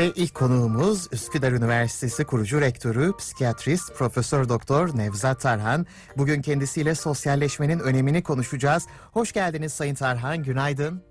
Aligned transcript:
Ve 0.00 0.06
ilk 0.16 0.34
konuğumuz 0.34 1.12
Üsküdar 1.12 1.52
Üniversitesi 1.52 2.24
kurucu 2.24 2.60
rektörü, 2.60 3.16
psikiyatrist 3.18 3.98
Profesör 3.98 4.48
Doktor 4.48 4.88
Nevzat 4.96 5.40
Tarhan. 5.40 5.86
Bugün 6.16 6.42
kendisiyle 6.42 6.94
sosyalleşmenin 6.94 7.78
önemini 7.78 8.22
konuşacağız. 8.22 8.88
Hoş 9.12 9.32
geldiniz 9.32 9.72
Sayın 9.72 9.94
Tarhan, 9.94 10.42
günaydın. 10.42 11.02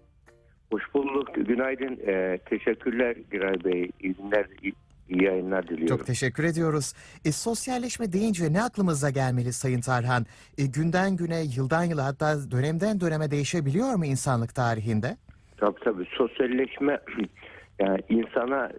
Hoş 0.72 0.84
bulduk. 0.94 1.36
Günaydın. 1.36 2.00
Ee, 2.08 2.38
teşekkürler 2.50 3.16
Giray 3.32 3.64
Bey. 3.64 3.92
İyi 4.00 4.14
günler, 4.14 4.46
iyi, 4.62 4.74
iyi 5.10 5.24
yayınlar 5.24 5.64
diliyorum. 5.64 5.98
Çok 5.98 6.06
teşekkür 6.06 6.44
ediyoruz. 6.44 6.94
E, 7.26 7.32
sosyalleşme 7.32 8.14
deyince 8.14 8.54
ne 8.54 8.64
aklımıza 8.64 9.10
gelmeli 9.10 9.54
Sayın 9.54 9.82
Tarhan? 9.82 10.26
E, 10.58 10.66
günden 10.66 11.16
güne, 11.16 11.42
yıldan 11.56 11.84
yıla 11.84 12.06
hatta 12.06 12.52
dönemden 12.52 13.02
döneme 13.02 13.32
değişebiliyor 13.32 13.96
mu 13.96 14.06
insanlık 14.06 14.56
tarihinde? 14.56 15.18
Tabii 15.58 15.80
tabii. 15.84 16.06
Sosyalleşme 16.18 17.00
yani 17.80 18.00
insana 18.10 18.72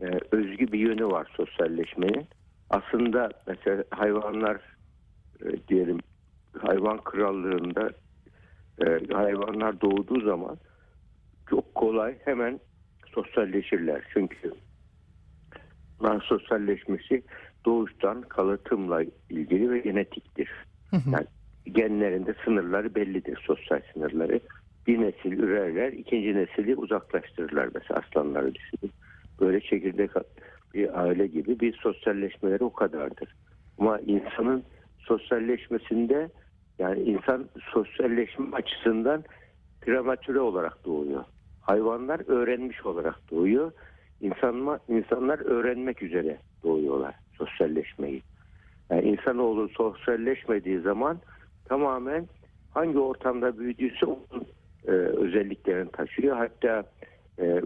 e, 0.00 0.06
özgü 0.30 0.72
bir 0.72 0.78
yönü 0.78 1.06
var 1.06 1.32
sosyalleşmenin. 1.36 2.26
Aslında 2.70 3.28
mesela 3.46 3.84
hayvanlar 3.90 4.60
e, 5.44 5.68
diyelim 5.68 5.98
hayvan 6.58 6.98
krallığında 7.04 7.90
e, 8.86 9.12
hayvanlar 9.12 9.80
doğduğu 9.80 10.20
zaman 10.20 10.58
çok 11.50 11.74
kolay 11.74 12.18
hemen 12.24 12.60
sosyalleşirler. 13.14 14.02
Çünkü 14.14 14.52
bunların 16.00 16.20
sosyalleşmesi 16.20 17.22
doğuştan 17.64 18.22
kalıtımla 18.22 19.02
ilgili 19.30 19.70
ve 19.70 19.78
genetiktir. 19.78 20.50
Yani 21.12 21.26
genlerinde 21.72 22.34
sınırları 22.44 22.94
bellidir, 22.94 23.38
sosyal 23.46 23.80
sınırları. 23.92 24.40
Bir 24.86 25.00
nesil 25.00 25.32
ürerler, 25.32 25.92
ikinci 25.92 26.34
nesili 26.34 26.76
uzaklaştırırlar. 26.76 27.68
Mesela 27.74 28.00
aslanları 28.00 28.54
düşünün. 28.54 28.92
Böyle 29.40 29.60
çekirdek 29.60 30.10
bir 30.74 31.00
aile 31.00 31.26
gibi 31.26 31.60
bir 31.60 31.72
sosyalleşmeleri 31.72 32.64
o 32.64 32.72
kadardır. 32.72 33.34
Ama 33.78 33.98
insanın 33.98 34.64
sosyalleşmesinde 34.98 36.28
yani 36.78 37.02
insan 37.02 37.48
sosyalleşme 37.72 38.56
açısından 38.56 39.24
prematüre 39.80 40.40
olarak 40.40 40.84
doğuyor. 40.84 41.24
Hayvanlar 41.60 42.20
öğrenmiş 42.28 42.86
olarak 42.86 43.30
doğuyor. 43.30 43.72
İnsanlar, 44.20 44.80
insanlar 44.88 45.38
öğrenmek 45.38 46.02
üzere 46.02 46.38
doğuyorlar 46.62 47.14
sosyalleşmeyi. 47.38 48.22
Yani 48.90 49.02
insanoğlu 49.02 49.68
sosyalleşmediği 49.68 50.80
zaman 50.80 51.18
tamamen 51.64 52.26
hangi 52.74 52.98
ortamda 52.98 53.58
büyüdüyse 53.58 54.06
onun 54.06 54.46
e, 54.86 54.90
özelliklerini 54.90 55.90
taşıyor. 55.90 56.36
Hatta 56.36 56.84
e, 57.38 57.62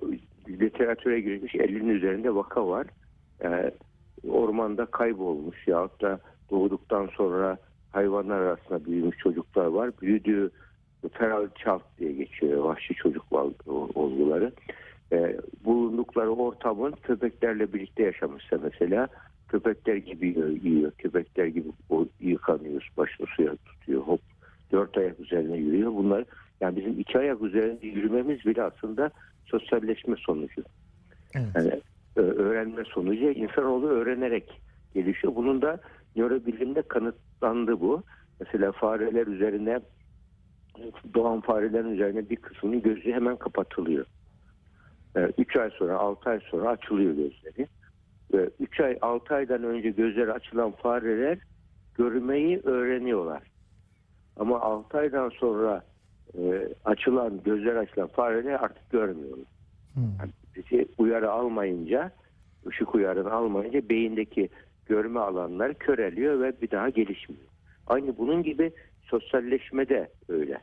literatüre 0.49 1.21
girmiş 1.21 1.55
50'nin 1.55 1.89
üzerinde 1.89 2.35
vaka 2.35 2.69
var. 2.69 2.87
E, 3.45 3.71
ormanda 4.29 4.87
kaybolmuş 4.87 5.69
yahut 5.69 6.03
da 6.03 6.21
doğduktan 6.51 7.07
sonra 7.17 7.59
hayvanlar 7.91 8.41
arasında 8.41 8.85
büyümüş 8.85 9.19
çocuklar 9.19 9.67
var. 9.67 9.91
Büyüdüğü 10.03 10.51
feral 11.13 11.49
child 11.49 11.99
diye 11.99 12.13
geçiyor 12.13 12.65
vahşi 12.65 12.95
çocuk 12.95 13.25
olguları. 13.95 14.53
E, 15.13 15.37
bulundukları 15.65 16.31
ortamın 16.31 16.93
köpeklerle 17.03 17.73
birlikte 17.73 18.03
yaşamışsa 18.03 18.59
mesela 18.63 19.09
köpekler 19.49 19.97
gibi 19.97 20.27
yiyor, 20.63 20.93
köpekler 20.99 21.47
gibi 21.47 21.69
yıkanıyor, 22.21 22.89
başını 22.97 23.27
suya 23.27 23.57
tutuyor, 23.57 24.03
hop 24.03 24.21
dört 24.73 24.99
ayak 24.99 25.21
üzerine 25.21 25.57
yürüyor. 25.57 25.93
Bunlar 25.95 26.25
yani 26.61 26.77
bizim 26.77 27.01
iki 27.01 27.19
ayak 27.19 27.43
üzerinde 27.43 27.87
yürümemiz 27.87 28.45
bile 28.47 28.63
aslında 28.63 29.11
sosyalleşme 29.45 30.17
sonucu. 30.17 30.63
Evet. 31.35 31.47
Yani 31.55 31.81
öğrenme 32.17 32.85
sonucu 32.85 33.31
insanoğlu 33.31 33.89
öğrenerek 33.89 34.61
gelişiyor. 34.95 35.35
Bunun 35.37 35.63
da 35.63 35.81
nörobilimde 36.17 36.83
kanıtlandı 36.83 37.81
bu. 37.81 38.03
Mesela 38.41 38.73
fareler 38.73 39.27
üzerine 39.27 39.81
doğan 41.15 41.41
farelerin 41.41 41.95
üzerine 41.95 42.31
bir 42.31 42.37
kısmının 42.37 42.83
gözü 42.83 43.13
hemen 43.13 43.37
kapatılıyor. 43.37 44.07
3 45.39 45.57
ay 45.57 45.71
sonra 45.71 45.99
6 45.99 46.31
ay 46.31 46.41
sonra 46.41 46.69
açılıyor 46.69 47.15
gözleri. 47.15 47.67
3 48.61 48.81
ay 48.81 48.99
6 49.03 49.35
aydan 49.35 49.65
önce 49.65 49.91
gözleri 49.91 50.33
açılan 50.33 50.71
fareler 50.71 51.39
görmeyi 51.95 52.61
öğreniyorlar. 52.65 53.43
Ama 54.37 54.61
6 54.61 54.99
aydan 54.99 55.29
sonra 55.29 55.83
e, 56.39 56.69
açılan 56.85 57.43
gözler 57.45 57.77
açılan 57.77 58.09
fareler 58.09 58.53
artık 58.53 58.91
görmüyorlar. 58.91 59.47
Hmm. 59.95 60.03
Yani 60.21 60.31
bizi 60.57 60.87
uyarı 60.99 61.31
almayınca 61.31 62.11
ışık 62.67 62.95
uyarını 62.95 63.33
almayınca 63.33 63.89
beyindeki 63.89 64.49
görme 64.87 65.21
alanları 65.21 65.75
köreliyor 65.75 66.41
ve 66.41 66.61
bir 66.63 66.71
daha 66.71 66.89
gelişmiyor. 66.89 67.43
Aynı 67.87 68.19
bunun 68.19 68.43
gibi 68.43 68.73
sosyalleşme 69.03 69.89
de 69.89 70.11
öyle. 70.29 70.61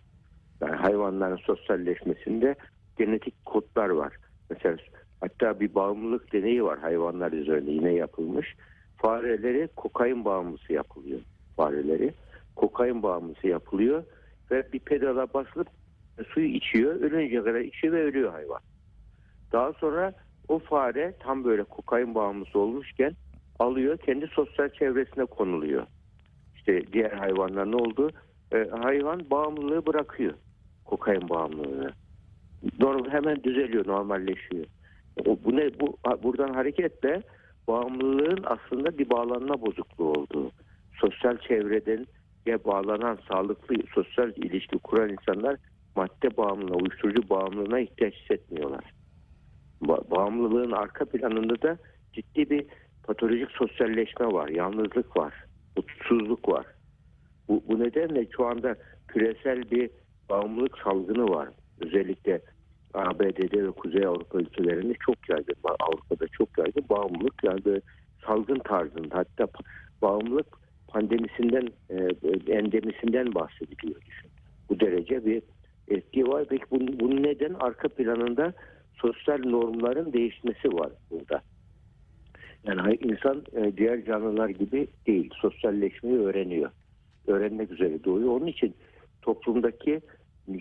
Yani 0.61 0.75
hayvanların 0.75 1.37
sosyalleşmesinde 1.37 2.55
genetik 2.97 3.45
kodlar 3.45 3.89
var. 3.89 4.13
Mesela 4.49 4.77
hatta 5.21 5.59
bir 5.59 5.75
bağımlılık 5.75 6.33
deneyi 6.33 6.63
var 6.63 6.79
hayvanlar 6.79 7.31
üzerinde 7.31 7.71
yine 7.71 7.93
yapılmış. 7.93 8.55
Fareleri 8.97 9.69
kokain 9.75 10.25
bağımlısı 10.25 10.73
yapılıyor. 10.73 11.19
Fareleri 11.55 12.13
kokain 12.55 13.03
bağımlısı 13.03 13.47
yapılıyor 13.47 14.03
ve 14.51 14.73
bir 14.73 14.79
pedala 14.79 15.33
basılıp 15.33 15.67
suyu 16.27 16.47
içiyor. 16.47 16.95
Ölünce 16.95 17.43
kadar 17.43 17.59
içiyor 17.59 17.93
ve 17.93 18.03
ölüyor 18.03 18.31
hayvan. 18.31 18.61
Daha 19.51 19.73
sonra 19.73 20.13
o 20.47 20.59
fare 20.59 21.13
tam 21.19 21.43
böyle 21.43 21.63
kokain 21.63 22.15
bağımlısı 22.15 22.59
olmuşken 22.59 23.13
alıyor 23.59 23.97
kendi 23.97 24.27
sosyal 24.27 24.69
çevresine 24.69 25.25
konuluyor. 25.25 25.87
İşte 26.55 26.93
diğer 26.93 27.11
hayvanlar 27.11 27.71
ne 27.71 27.75
oldu? 27.75 28.11
Ee, 28.51 28.67
hayvan 28.81 29.29
bağımlılığı 29.29 29.85
bırakıyor. 29.85 30.33
Kokain 30.85 31.29
bağımlılığını. 31.29 31.91
Normal, 32.79 33.09
hemen 33.09 33.43
düzeliyor, 33.43 33.87
normalleşiyor. 33.87 34.65
O, 35.25 35.37
bu 35.45 35.55
ne? 35.55 35.79
Bu 35.79 35.97
buradan 36.23 36.53
hareketle 36.53 37.21
bağımlılığın 37.67 38.43
aslında 38.43 38.97
bir 38.97 39.09
bağlanma 39.09 39.61
bozukluğu 39.61 40.11
olduğu. 40.11 40.51
Sosyal 41.01 41.37
çevreden 41.37 42.05
ya 42.47 42.63
bağlanan 42.63 43.19
sağlıklı 43.31 43.75
sosyal 43.93 44.31
ilişki 44.35 44.77
kuran 44.77 45.09
insanlar 45.09 45.57
madde 45.95 46.37
bağımlılığına, 46.37 46.75
uyuşturucu 46.75 47.29
bağımlılığına 47.29 47.79
ihtiyaç 47.79 48.13
hissetmiyorlar. 48.13 48.83
Ba- 49.81 50.11
bağımlılığın 50.11 50.71
arka 50.71 51.05
planında 51.05 51.61
da 51.61 51.77
ciddi 52.13 52.49
bir 52.49 52.65
patolojik 53.03 53.51
sosyalleşme 53.51 54.25
var, 54.25 54.49
yalnızlık 54.49 55.17
var, 55.17 55.33
mutsuzluk 55.77 56.49
var. 56.49 56.65
Bu, 57.47 57.63
bu 57.67 57.79
nedenle 57.79 58.27
şu 58.37 58.45
anda 58.45 58.75
küresel 59.07 59.71
bir 59.71 59.89
bağımlılık 60.29 60.77
salgını 60.77 61.29
var. 61.29 61.49
Özellikle 61.79 62.41
ABD'de 62.93 63.63
ve 63.63 63.71
Kuzey 63.71 64.05
Avrupa 64.05 64.39
ülkelerinde 64.39 64.93
çok 65.05 65.29
yaygın. 65.29 65.55
Avrupa'da 65.63 66.27
çok 66.27 66.57
yaygın 66.57 66.85
bağımlılık 66.89 67.43
yani 67.43 67.81
salgın 68.25 68.59
tarzında 68.59 69.15
hatta 69.15 69.47
bağımlılık 70.01 70.66
pandemisinden 70.87 71.67
e, 71.89 71.95
endemisinden 72.53 73.35
bahsediliyor 73.35 74.01
düşün. 74.01 74.29
Bu 74.69 74.79
derece 74.79 75.25
bir 75.25 75.41
etki 75.87 76.27
var. 76.27 76.45
Peki 76.49 76.63
bunun, 76.71 76.99
bunun 76.99 77.23
neden 77.23 77.53
arka 77.53 77.87
planında 77.87 78.53
sosyal 78.93 79.37
normların 79.37 80.13
değişmesi 80.13 80.73
var 80.73 80.91
burada. 81.11 81.41
Yani 82.63 82.95
insan 83.01 83.43
e, 83.55 83.77
diğer 83.77 84.05
canlılar 84.05 84.49
gibi 84.49 84.87
değil. 85.07 85.29
Sosyalleşmeyi 85.41 86.19
öğreniyor. 86.19 86.71
Öğrenmek 87.27 87.71
üzere 87.71 88.03
doğuyor. 88.03 88.29
Onun 88.29 88.47
için 88.47 88.75
toplumdaki 89.21 90.01
e, 90.49 90.57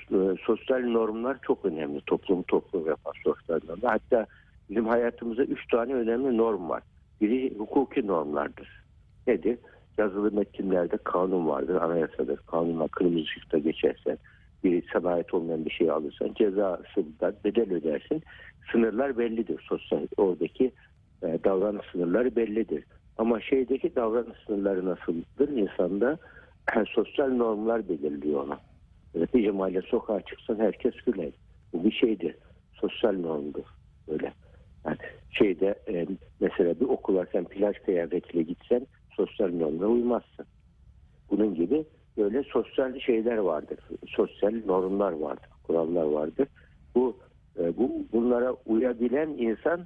sosyal 0.47 0.81
normlar 0.81 1.39
çok 1.43 1.65
önemli. 1.65 2.01
Toplum 2.07 2.43
toplum 2.43 2.87
yapan 2.87 3.13
sosyal 3.25 3.61
normlar. 3.69 3.93
Hatta 3.93 4.27
bizim 4.71 4.87
hayatımızda 4.87 5.45
üç 5.45 5.69
tane 5.69 5.95
önemli 5.95 6.37
norm 6.37 6.69
var. 6.69 6.83
Biri 7.21 7.55
hukuki 7.59 8.07
normlardır. 8.07 8.85
Nedir? 9.27 9.59
Yazılı 9.99 10.33
metinlerde 10.33 10.97
kanun 10.97 11.49
vardır, 11.49 11.75
anayasadır. 11.75 12.37
Kanunla 12.37 12.89
kırmızı 12.89 13.25
ışıkta 13.25 13.59
geçersen, 13.59 14.19
bir 14.65 14.85
sana 14.93 15.09
ait 15.09 15.35
olmayan 15.35 15.65
bir 15.65 15.71
şey 15.71 15.91
alırsan 15.91 16.35
cezasından 16.35 17.35
bedel 17.45 17.73
ödersin. 17.73 18.23
Sınırlar 18.73 19.19
bellidir. 19.19 19.65
Sosyal 19.69 20.07
oradaki 20.17 20.73
e, 21.23 21.39
davranış 21.45 21.87
sınırları 21.93 22.37
bellidir. 22.37 22.85
Ama 23.19 23.41
şeydeki 23.41 23.97
davranış 23.97 24.39
sınırları 24.47 24.85
nasıldır? 24.85 25.49
İnsanda 25.49 26.19
e, 26.77 26.85
sosyal 26.95 27.29
normlar 27.29 27.89
belirliyor 27.89 28.45
ona. 28.45 28.61
Netice 29.15 29.51
mahalle 29.51 29.83
sokağa 29.83 30.21
çıksan 30.21 30.59
herkes 30.59 30.95
güler. 30.95 31.31
Bu 31.73 31.85
bir 31.85 31.93
şeydir. 31.93 32.37
Sosyal 32.73 33.13
normdur. 33.13 33.65
Böyle. 34.09 34.33
Yani 34.85 34.97
şeyde 35.31 35.75
e, 35.89 36.07
mesela 36.41 36.81
bir 36.81 36.85
okula 36.85 37.27
sen 37.33 37.45
plaj 37.45 37.77
kıyafetiyle 37.77 38.43
gitsen 38.43 38.87
sosyal 39.17 39.49
normlara 39.49 39.89
uymazsın. 39.89 40.47
Bunun 41.31 41.55
gibi 41.55 41.85
böyle 42.17 42.43
sosyal 42.43 43.01
şeyler 43.01 43.37
vardır. 43.37 43.79
Sosyal 44.07 44.55
normlar 44.67 45.13
vardır. 45.13 45.49
Kurallar 45.63 46.05
vardır. 46.05 46.49
Bu, 46.95 47.17
e, 47.59 47.77
bu 47.77 48.07
bunlara 48.13 48.53
uyabilen 48.67 49.29
insan 49.29 49.81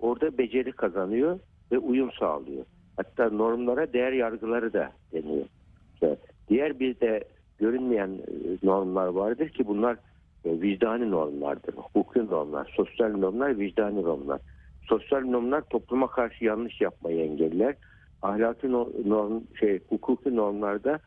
orada 0.00 0.38
beceri 0.38 0.72
kazanıyor 0.72 1.38
ve 1.72 1.78
uyum 1.78 2.10
sağlıyor. 2.12 2.64
Hatta 2.96 3.30
normlara 3.30 3.92
değer 3.92 4.12
yargıları 4.12 4.72
da 4.72 4.92
deniyor. 5.12 5.46
İşte 5.94 6.16
diğer 6.48 6.80
bir 6.80 7.00
de 7.00 7.24
görünmeyen 7.58 8.08
e, 8.08 8.66
normlar 8.66 9.06
vardır 9.06 9.48
ki 9.48 9.66
bunlar 9.66 9.96
e, 10.44 10.60
vicdani 10.60 11.10
normlardır. 11.10 11.74
Hukuki 11.74 12.26
normlar, 12.26 12.72
sosyal 12.76 13.16
normlar, 13.16 13.58
vicdani 13.58 14.02
normlar. 14.02 14.40
Sosyal 14.88 15.20
normlar 15.20 15.60
topluma 15.60 16.06
karşı 16.06 16.44
yanlış 16.44 16.80
yapmayı 16.80 17.20
engeller. 17.20 17.74
Ahlaki 18.22 18.72
no- 18.72 18.92
norm, 19.04 19.42
şey, 19.60 19.80
hukuki 19.88 20.36
normlarda 20.36 21.00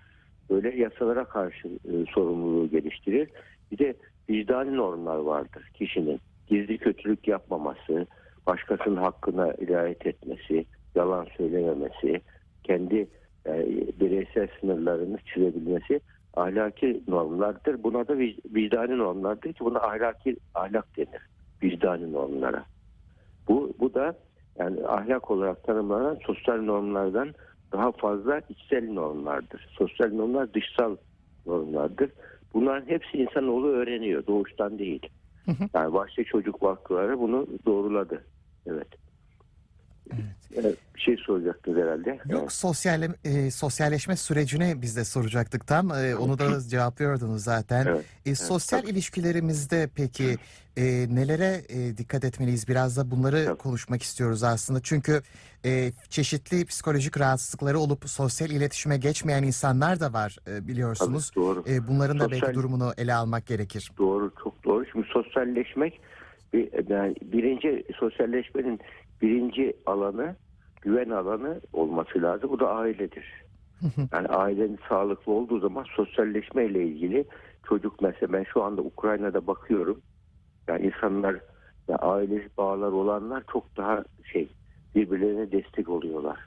böyle 0.50 0.76
yasalara 0.76 1.26
karşı 1.26 1.68
e, 1.68 2.06
sorumluluğu 2.14 2.70
geliştirir. 2.70 3.30
Bir 3.72 3.78
de 3.78 3.94
vicdani 4.30 4.78
normlar 4.78 5.18
vardır 5.18 5.70
kişinin. 5.74 6.20
Gizli 6.48 6.78
kötülük 6.78 7.28
yapmaması, 7.28 8.08
başkasının 8.48 8.96
hakkına 8.98 9.54
riayet 9.54 10.06
etmesi, 10.06 10.66
yalan 10.96 11.28
söylememesi, 11.38 12.22
kendi 12.64 13.08
e, 13.48 13.68
bireysel 14.00 14.48
sınırlarını 14.60 15.18
çizebilmesi 15.26 16.02
ahlaki 16.34 17.04
normlardır. 17.08 17.84
Buna 17.84 18.08
da 18.08 18.14
vic- 18.14 18.56
vicdani 18.56 18.98
normlardır 18.98 19.54
ki 19.54 19.60
buna 19.60 19.80
ahlaki 19.80 20.38
ahlak 20.54 20.98
denir. 20.98 21.22
Vicdani 21.64 22.14
normlara. 22.14 22.66
Bu, 23.48 23.74
bu 23.80 23.94
da 23.94 24.18
yani 24.62 24.88
ahlak 24.88 25.32
olarak 25.32 25.64
tanımlanan 25.64 26.18
sosyal 26.26 26.62
normlardan 26.62 27.34
daha 27.72 27.92
fazla 27.92 28.42
içsel 28.50 28.92
normlardır. 28.92 29.68
Sosyal 29.72 30.14
normlar 30.14 30.54
dışsal 30.54 30.96
normlardır. 31.46 32.12
Bunların 32.54 32.88
hepsi 32.88 33.18
insanoğlu 33.18 33.68
öğreniyor. 33.68 34.28
Doğuştan 34.28 34.80
değil. 34.80 35.10
Yani 35.74 35.94
başta 35.94 36.24
çocuk 36.24 36.64
vakıfları 36.64 37.20
bunu 37.20 37.48
doğruladı. 37.66 38.24
Evet. 38.66 38.88
Evet, 40.14 40.41
bir 40.52 41.02
şey 41.02 41.18
soracaktınız 41.18 41.78
herhalde. 41.78 42.20
Yok 42.30 42.52
sosyal 42.52 43.02
e, 43.24 43.52
sosyalleşme 43.52 44.16
sürecine 44.16 44.82
biz 44.82 44.98
de 44.98 45.06
soracaktık 45.06 45.68
tam. 45.68 45.92
E, 45.92 46.16
onu 46.16 46.40
da 46.40 46.62
cevaplıyordunuz 46.62 47.44
zaten. 47.44 47.86
Evet, 47.86 48.06
E, 48.26 48.36
sosyal 48.36 48.80
tabii. 48.82 48.92
ilişkilerimizde 48.92 49.90
peki 49.96 50.38
e, 50.78 50.84
nelere 51.10 51.62
e, 51.70 51.98
dikkat 51.98 52.24
etmeliyiz? 52.24 52.68
Biraz 52.68 52.98
da 52.98 53.12
bunları 53.12 53.46
Tabii. 53.46 53.58
konuşmak 53.58 54.04
istiyoruz 54.04 54.44
aslında. 54.44 54.80
Çünkü 54.84 55.22
e, 55.66 55.92
çeşitli 56.10 56.66
psikolojik 56.66 57.20
rahatsızlıkları 57.20 57.80
olup 57.80 58.10
sosyal 58.10 58.50
iletişime 58.50 58.98
geçmeyen 58.98 59.44
insanlar 59.44 60.00
da 60.00 60.14
var 60.14 60.38
e, 60.48 60.52
Tabii, 60.52 60.68
biliyorsunuz. 60.68 61.32
doğru. 61.36 61.64
E, 61.70 61.88
bunların 61.88 62.20
da 62.20 62.24
belki 62.32 62.36
Sosyal- 62.46 62.54
durumunu 62.54 62.94
ele 62.98 63.14
almak 63.14 63.46
gerekir. 63.48 63.92
Doğru, 63.98 64.32
çok 64.44 64.64
doğru. 64.64 64.86
Şimdi 64.92 65.08
sosyalleşmek 65.14 66.02
bir, 66.54 66.90
yani 66.90 67.16
birinci 67.22 67.84
sosyalleşmenin 68.00 68.80
birinci 69.22 69.74
alanı 69.86 70.36
güven 70.82 71.10
alanı 71.10 71.62
olması 71.74 72.22
lazım. 72.22 72.50
Bu 72.50 72.60
da 72.60 72.70
ailedir. 72.76 73.26
Yani 74.14 74.28
ailenin 74.28 74.80
sağlıklı 74.90 75.32
olduğu 75.32 75.60
zaman 75.60 75.86
sosyalleşme 75.96 76.66
ile 76.66 76.84
ilgili 76.84 77.26
çocuk 77.68 78.02
mesela 78.02 78.34
ben 78.34 78.44
şu 78.44 78.64
anda 78.64 78.82
Ukrayna'da 78.82 79.48
bakıyorum. 79.48 80.02
Yani 80.68 80.86
insanlar 80.86 81.36
ya 81.88 81.96
aile 81.96 82.50
bağlar 82.58 82.92
olanlar 82.92 83.44
çok 83.54 83.78
daha 83.78 84.04
şey 84.34 84.50
birbirlerine 84.96 85.52
destek 85.52 85.90
oluyorlar. 85.90 86.40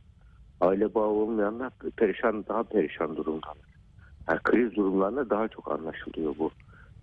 Aile 0.61 0.95
bağı 0.95 1.07
olmayanlar 1.09 1.73
perişan 1.97 2.45
daha 2.49 2.63
perişan 2.63 3.17
durumdalar. 3.17 3.57
Yani 4.29 4.41
kriz 4.45 4.77
durumlarında 4.77 5.31
daha 5.31 5.49
çok 5.49 5.73
anlaşılıyor 5.73 6.35
bu. 6.39 6.51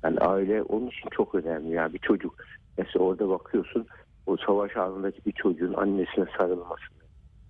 Yani 0.03 0.19
aile 0.19 0.63
onun 0.63 0.87
için 0.87 1.09
çok 1.11 1.35
önemli. 1.35 1.71
Yani 1.73 1.93
bir 1.93 1.99
çocuk 1.99 2.35
mesela 2.77 3.05
orada 3.05 3.29
bakıyorsun 3.29 3.87
o 4.27 4.37
savaş 4.37 4.77
anındaki 4.77 5.25
bir 5.25 5.31
çocuğun 5.31 5.73
annesine 5.73 6.25
sarılmasını, 6.37 7.01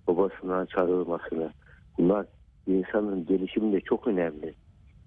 babasına 0.06 0.66
sarılmasını 0.74 1.50
bunlar 1.98 2.26
insanın 2.66 3.26
gelişiminde 3.26 3.80
çok 3.80 4.06
önemli. 4.06 4.54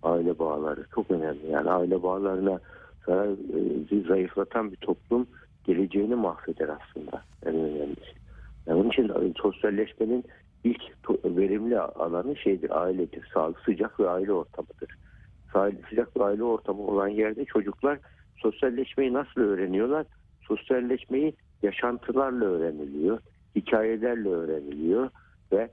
Aile 0.03 0.39
bağları 0.39 0.85
çok 0.95 1.11
önemli. 1.11 1.51
Yani 1.51 1.69
aile 1.69 2.03
bağlarına 2.03 2.59
zarar, 3.05 3.27
e, 3.27 4.07
zayıflatan 4.07 4.71
bir 4.71 4.77
toplum 4.77 5.27
geleceğini 5.63 6.15
mahveder 6.15 6.69
aslında 6.69 7.23
en 7.45 7.55
önemlisi. 7.55 8.15
Yani 8.67 8.79
onun 8.79 8.89
için 8.89 9.09
e, 9.09 9.33
sosyalleşmenin 9.41 10.23
ilk 10.63 10.81
verimli 11.25 11.79
alanı 11.79 12.35
şeydir, 12.35 12.81
ailedir. 12.81 13.29
Sağlık, 13.33 13.59
sıcak 13.59 13.99
ve 13.99 14.09
aile 14.09 14.33
ortamıdır. 14.33 14.97
Sıcak 15.89 16.17
ve 16.17 16.23
aile 16.23 16.43
ortamı 16.43 16.81
olan 16.81 17.07
yerde 17.07 17.45
çocuklar 17.45 17.99
sosyalleşmeyi 18.37 19.13
nasıl 19.13 19.41
öğreniyorlar? 19.41 20.05
Sosyalleşmeyi 20.47 21.33
yaşantılarla 21.65 22.45
öğreniliyor, 22.45 23.19
hikayelerle 23.55 24.29
öğreniliyor 24.29 25.09
ve 25.51 25.69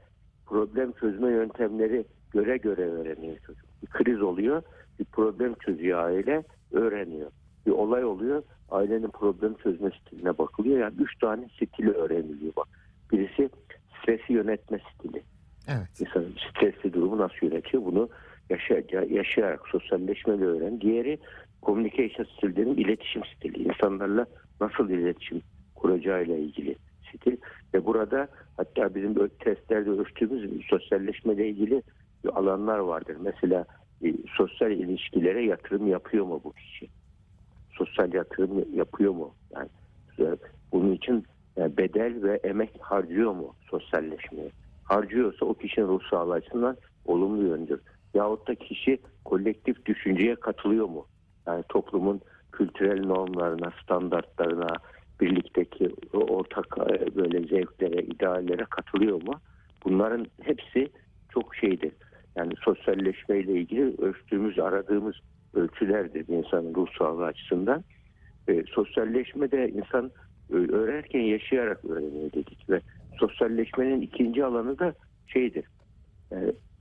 problem 0.47 0.93
çözme 0.93 1.31
yöntemleri 1.31 2.05
göre 2.31 2.57
göre 2.57 2.91
öğreniyor 2.91 3.37
çocuk. 3.47 3.65
Bir 3.83 3.87
kriz 3.87 4.23
oluyor, 4.23 4.63
bir 4.99 5.05
problem 5.05 5.55
çözüyor 5.55 5.99
aile, 5.99 6.45
öğreniyor. 6.73 7.31
Bir 7.67 7.71
olay 7.71 8.05
oluyor, 8.05 8.43
ailenin 8.71 9.11
problem 9.11 9.55
çözme 9.55 9.91
stiline 9.91 10.39
bakılıyor. 10.39 10.79
Yani 10.79 10.95
üç 10.99 11.19
tane 11.19 11.49
stili 11.49 11.91
öğreniliyor 11.91 12.53
bak. 12.57 12.69
Birisi 13.13 13.51
stresi 14.01 14.33
yönetme 14.33 14.79
stili. 14.95 15.23
Evet. 15.69 16.01
İnsan 16.01 16.25
stresli 16.51 16.93
durumu 16.93 17.19
nasıl 17.19 17.47
yönetiyor 17.47 17.85
bunu 17.85 18.09
yaşa- 18.51 19.05
yaşayarak 19.11 19.69
sosyalleşmeyle 19.69 20.45
öğren. 20.45 20.81
Diğeri 20.81 21.19
communication 21.63 22.27
stillerinin 22.37 22.77
iletişim 22.77 23.23
stili. 23.25 23.59
İnsanlarla 23.63 24.27
nasıl 24.61 24.91
iletişim 24.91 25.43
kuracağıyla 25.83 26.37
ilgili 26.37 26.77
stil. 27.09 27.37
Ve 27.75 27.87
burada 27.87 28.29
hatta 28.57 28.95
bizim 28.95 29.29
testlerde 29.29 29.91
ölçtüğümüz 29.91 30.67
sosyalleşmeyle 30.67 31.49
ilgili 31.49 31.83
alanlar 32.33 32.79
vardır. 32.79 33.17
Mesela 33.21 33.65
e, 34.05 34.15
sosyal 34.37 34.71
ilişkilere 34.71 35.45
yatırım 35.45 35.87
yapıyor 35.87 36.25
mu 36.25 36.41
bu 36.45 36.53
kişi? 36.53 36.89
Sosyal 37.71 38.13
yatırım 38.13 38.77
yapıyor 38.77 39.13
mu? 39.13 39.35
Yani 39.55 39.69
e, 40.19 40.37
bunun 40.73 40.93
için 40.93 41.25
yani 41.57 41.77
bedel 41.77 42.23
ve 42.23 42.41
emek 42.45 42.71
harcıyor 42.81 43.33
mu 43.33 43.55
sosyalleşmeye? 43.71 44.51
Harcıyorsa 44.85 45.47
o 45.47 45.55
kişinin 45.55 45.89
ruh 45.89 46.01
sağlığı 46.11 46.33
açısından 46.33 46.77
olumlu 47.05 47.43
yöndür. 47.43 47.81
Yahut 48.15 48.49
da 48.49 48.55
kişi 48.55 48.99
kolektif 49.25 49.87
düşünceye 49.87 50.35
katılıyor 50.35 50.89
mu? 50.89 51.07
Yani 51.47 51.65
toplumun 51.69 52.21
kültürel 52.53 53.07
normlarına, 53.07 53.73
standartlarına, 53.83 54.69
birlikteki 55.23 55.91
ortak 56.13 56.67
e, 56.79 57.17
böyle 57.17 57.47
zevklere, 57.47 58.03
ideallere 58.03 58.65
katılıyor 58.71 59.23
mu? 59.23 59.41
Bunların 59.85 60.27
hepsi 60.43 60.89
çok 61.29 61.57
şeydir. 61.57 61.93
Yani 62.37 62.53
sosyalleşmeyle 62.61 63.53
ilgili 63.53 63.95
ölçtüğümüz, 64.03 64.59
aradığımız 64.59 65.17
ölçülerdir 65.55 66.29
insanın 66.29 66.75
ruh 66.75 66.89
sağlığı 66.99 67.25
açısından. 67.25 67.85
E, 68.49 68.63
sosyalleşmede 68.63 69.69
insan 69.69 70.13
e, 70.53 70.55
öğrenirken 70.55 71.21
yaşayarak 71.21 71.85
öğreniyor 71.85 72.33
dedik 72.33 72.71
ve 72.71 72.81
sosyalleşmenin 73.19 74.01
ikinci 74.01 74.45
alanı 74.45 74.79
da 74.79 74.95
şeydir. 75.27 75.65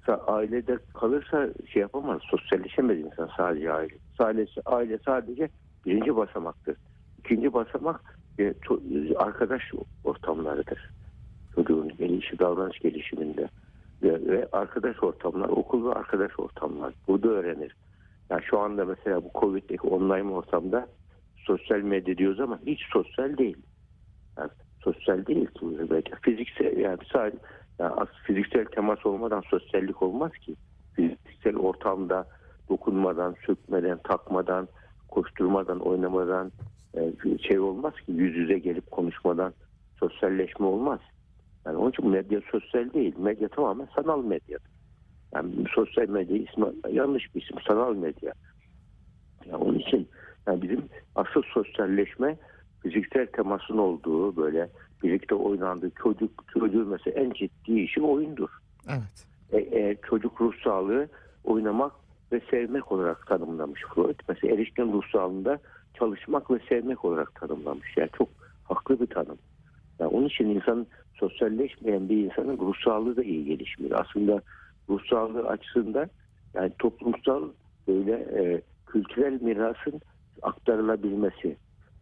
Sa- 0.07 0.25
ailede 0.25 0.77
kalırsa 0.93 1.49
şey 1.73 1.81
yapamaz, 1.81 2.21
sosyalleşemez 2.23 2.99
insan 2.99 3.29
sadece 3.37 3.71
aile. 3.71 3.97
Sadece, 4.17 4.61
aile 4.65 4.99
sadece 5.05 5.49
birinci 5.85 6.15
basamaktır. 6.15 6.77
İkinci 7.19 7.53
basamak 7.53 8.20
e, 8.39 8.43
ço- 8.43 9.17
arkadaş 9.17 9.61
ortamlarıdır. 10.03 10.91
Çocuğun 11.55 11.89
gelişi, 11.89 12.39
davranış 12.39 12.79
gelişiminde. 12.79 13.49
Ve, 14.03 14.27
ve 14.27 14.47
arkadaş 14.51 15.03
ortamlar, 15.03 15.49
okul 15.49 15.85
ve 15.85 15.93
arkadaş 15.93 16.31
ortamlar. 16.39 16.93
Burada 17.07 17.27
öğrenir. 17.27 17.75
Yani 18.29 18.43
şu 18.43 18.59
anda 18.59 18.85
mesela 18.85 19.23
bu 19.23 19.31
Covid'deki 19.39 19.87
online 19.87 20.31
ortamda 20.31 20.87
sosyal 21.35 21.79
medya 21.79 22.17
diyoruz 22.17 22.39
ama 22.39 22.59
hiç 22.65 22.79
sosyal 22.93 23.37
değil. 23.37 23.57
Yani 24.37 24.49
sosyal 24.83 25.25
değil 25.25 25.49
medya. 25.89 26.17
Fiziksel 26.21 26.77
yani 26.77 26.97
sadece 27.13 27.37
yani 27.79 27.93
fiziksel 28.27 28.65
temas 28.65 29.05
olmadan 29.05 29.41
sosyallik 29.49 30.01
olmaz 30.01 30.31
ki. 30.31 30.55
Fiziksel 30.95 31.55
ortamda 31.55 32.27
dokunmadan, 32.69 33.35
sökmeden, 33.45 33.97
takmadan, 34.03 34.67
koşturmadan, 35.09 35.79
oynamadan 35.79 36.51
şey 37.47 37.59
olmaz 37.59 37.93
ki 37.93 38.11
yüz 38.11 38.35
yüze 38.35 38.59
gelip 38.59 38.91
konuşmadan 38.91 39.53
sosyalleşme 39.99 40.65
olmaz. 40.65 40.99
Yani 41.65 41.77
onun 41.77 41.89
için 41.89 42.07
medya 42.09 42.41
sosyal 42.51 42.93
değil. 42.93 43.15
Medya 43.17 43.47
tamamen 43.47 43.87
sanal 43.95 44.23
medya. 44.23 44.57
Yani 45.33 45.51
sosyal 45.75 46.09
medya 46.09 46.37
ismi 46.37 46.65
yanlış 46.91 47.35
bir 47.35 47.41
isim. 47.41 47.57
Sanal 47.67 47.95
medya. 47.95 48.33
Yani 49.45 49.63
onun 49.63 49.79
için 49.79 50.07
yani 50.47 50.61
bizim 50.61 50.81
asıl 51.15 51.41
sosyalleşme 51.53 52.37
fiziksel 52.83 53.27
temasın 53.27 53.77
olduğu 53.77 54.35
böyle 54.35 54.69
birlikte 55.03 55.35
oynandığı 55.35 55.91
çocuk 56.03 56.45
çocuğun 56.53 56.87
mesela 56.87 57.21
en 57.21 57.31
ciddi 57.31 57.79
işi 57.79 58.01
oyundur. 58.01 58.49
Evet. 58.89 59.27
E, 59.51 59.57
e, 59.79 59.97
çocuk 60.09 60.41
ruh 60.41 60.53
sağlığı 60.63 61.07
oynamak 61.43 61.91
ve 62.31 62.41
sevmek 62.49 62.91
olarak 62.91 63.27
tanımlamış 63.27 63.81
Freud. 63.95 64.19
Mesela 64.29 64.55
erişkin 64.55 64.93
ruh 64.93 65.03
sağlığında 65.11 65.59
çalışmak 65.93 66.51
ve 66.51 66.59
sevmek 66.69 67.05
olarak 67.05 67.35
tanımlamış. 67.35 67.97
Yani 67.97 68.09
çok 68.17 68.29
haklı 68.63 68.99
bir 68.99 69.07
tanım. 69.07 69.37
Yani 69.99 70.09
onun 70.09 70.27
için 70.27 70.45
insan 70.45 70.87
sosyalleşmeyen 71.13 72.09
bir 72.09 72.17
insanın 72.17 72.57
ruh 72.57 72.75
sağlığı 72.85 73.15
da 73.15 73.23
iyi 73.23 73.45
gelişmiyor. 73.45 73.99
Aslında 73.99 74.41
ruh 74.89 75.01
sağlığı 75.09 75.47
açısından 75.47 76.09
yani 76.53 76.71
toplumsal 76.79 77.43
böyle 77.87 78.11
e, 78.13 78.61
kültürel 78.87 79.41
mirasın 79.41 80.01
aktarılabilmesi. 80.41 81.57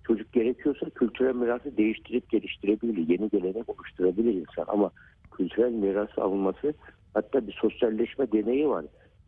Çocuk 0.08 0.32
gerekiyorsa 0.32 0.90
kültürel 0.90 1.36
mirası 1.36 1.78
değiştirip 1.78 2.30
geliştirebilir. 2.30 3.08
Yeni 3.08 3.30
gelenek 3.30 3.70
oluşturabilir 3.70 4.34
insan 4.34 4.66
ama 4.68 4.92
kültürel 5.32 5.72
miras 5.72 6.18
alınması 6.18 6.74
hatta 7.14 7.48
bir 7.48 7.54
sosyalleşme 7.62 8.32
deneyi 8.32 8.70
var. 8.70 8.86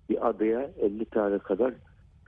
Bir 0.09 0.29
adaya 0.29 0.71
50 0.81 1.05
tane 1.05 1.39
kadar 1.39 1.73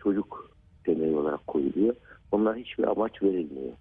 çocuk 0.03 0.51
deneyi 0.87 1.15
olarak 1.15 1.47
koyuluyor. 1.47 1.95
Onlar 2.33 2.57
hiçbir 2.57 2.83
amaç 2.83 3.23
verilmiyor. 3.23 3.73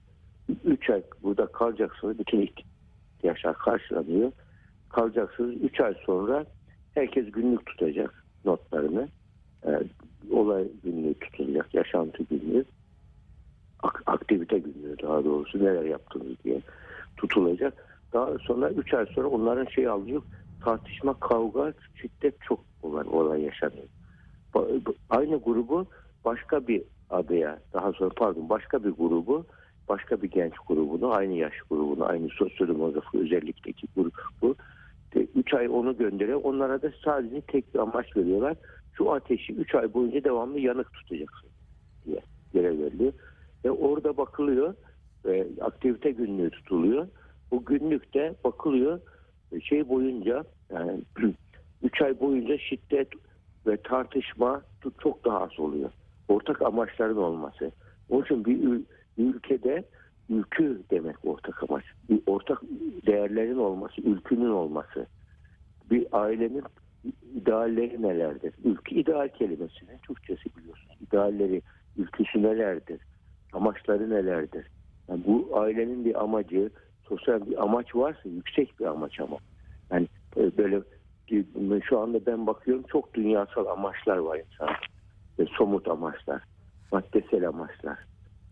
3 0.65 0.91
ay 0.91 1.03
burada 1.23 1.47
kalacaksınız. 1.47 2.19
Bütün 2.19 2.51
ihtiyaçlar 3.17 3.59
karşılanıyor. 3.59 4.33
Kalacaksınız. 4.89 5.63
3 5.63 5.81
ay 5.81 5.95
sonra 6.07 6.47
herkes 6.95 7.31
günlük 7.31 7.67
tutacak 7.67 8.25
notlarını. 8.45 9.09
Ee, 9.67 9.81
olay 10.31 10.69
günlüğü 10.85 11.15
tutulacak. 11.15 11.75
Yaşantı 11.75 12.23
günlüğü. 12.23 12.65
Ak- 13.83 14.03
aktivite 14.07 14.59
günlüğü 14.59 14.97
daha 15.03 15.25
doğrusu 15.25 15.59
neler 15.59 15.85
yaptınız 15.85 16.37
diye 16.45 16.61
tutulacak. 17.17 18.03
Daha 18.13 18.39
sonra 18.39 18.71
3 18.71 18.95
ay 18.95 19.07
sonra 19.07 19.29
onların 19.29 19.67
şey 19.67 19.89
alıyor. 19.89 20.23
Tartışma, 20.65 21.21
kavga, 21.21 21.73
şiddet 21.95 22.35
çok 22.43 22.61
olan 22.83 23.15
olay 23.15 23.43
yaşanıyor. 23.43 23.87
Aynı 25.11 25.43
grubu 25.43 25.87
başka 26.25 26.69
bir 26.69 26.83
adaya 27.13 27.59
daha 27.73 27.93
sonra 27.93 28.11
pardon 28.17 28.49
başka 28.49 28.85
bir 28.85 28.91
grubu 28.91 29.47
başka 29.89 30.23
bir 30.23 30.31
genç 30.31 30.53
grubunu 30.69 31.13
aynı 31.13 31.33
yaş 31.33 31.55
grubunu 31.71 32.05
aynı 32.05 32.29
sosyodemografik 32.29 33.15
özellikteki 33.15 33.87
grubu 33.97 34.57
3 35.35 35.55
ay 35.55 35.69
onu 35.69 35.97
gönderiyor. 35.97 36.41
Onlara 36.45 36.83
da 36.83 36.93
sadece 37.05 37.41
tek 37.41 37.75
bir 37.75 37.79
amaç 37.79 38.17
veriyorlar. 38.17 38.57
Şu 38.93 39.13
ateşi 39.13 39.53
3 39.53 39.75
ay 39.75 39.95
boyunca 39.95 40.25
devamlı 40.25 40.61
yanık 40.61 40.93
tutacaksın 40.93 41.51
diye 42.07 42.21
görev 42.55 42.79
veriliyor. 42.79 43.13
Ve 43.65 43.71
orada 43.71 44.17
bakılıyor 44.17 44.75
ve 45.25 45.47
aktivite 45.61 46.11
günlüğü 46.11 46.51
tutuluyor. 46.51 47.09
Bu 47.51 47.65
günlükte 47.65 48.35
bakılıyor 48.45 49.01
şey 49.63 49.89
boyunca 49.89 50.45
yani 50.73 51.01
3 51.83 52.03
ay 52.03 52.21
boyunca 52.21 52.59
şiddet 52.59 53.09
ve 53.67 53.77
tartışma 53.77 54.63
çok 55.03 55.25
daha 55.25 55.41
az 55.41 55.61
oluyor. 55.61 55.91
Ortak 56.33 56.63
amaçların 56.63 57.17
olması. 57.17 57.73
Onun 58.11 58.23
için 58.23 58.45
bir, 58.45 58.63
ül- 58.63 58.85
bir 59.19 59.35
ülkede 59.35 59.85
ülkü 60.29 60.83
demek 60.91 61.17
ortak 61.25 61.63
amaç. 61.63 61.85
Bir 62.11 62.21
ortak 62.27 62.63
değerlerin 63.07 63.59
olması, 63.59 64.01
ülkünün 64.01 64.51
olması. 64.51 65.07
Bir 65.91 66.07
ailenin 66.13 66.63
idealleri 67.35 68.03
nelerdir? 68.03 68.55
Ülke 68.65 68.97
ideal 68.97 69.29
kelimesinin 69.29 69.99
Türkçesi 70.07 70.57
biliyorsunuz. 70.57 70.97
İdealleri, 71.01 71.63
ülküsü 71.97 72.43
nelerdir? 72.43 73.01
Amaçları 73.53 74.11
nelerdir? 74.11 74.67
Yani 75.09 75.23
bu 75.27 75.59
ailenin 75.59 76.05
bir 76.05 76.23
amacı, 76.23 76.71
sosyal 77.09 77.47
bir 77.47 77.63
amaç 77.63 77.97
varsa 77.97 78.29
yüksek 78.29 78.81
bir 78.81 78.85
amaç 78.85 79.21
ama. 79.21 79.37
Yani 79.91 80.09
e, 80.37 80.57
böyle 80.57 80.83
şu 81.81 81.99
anda 81.99 82.27
ben 82.27 82.47
bakıyorum 82.47 82.85
çok 82.89 83.15
dünyasal 83.15 83.67
amaçlar 83.67 84.17
var 84.17 84.39
insan. 84.39 84.69
Ve 85.39 85.47
somut 85.59 85.89
amaçlar, 85.89 86.43
maddesel 86.93 87.49
amaçlar. 87.49 87.99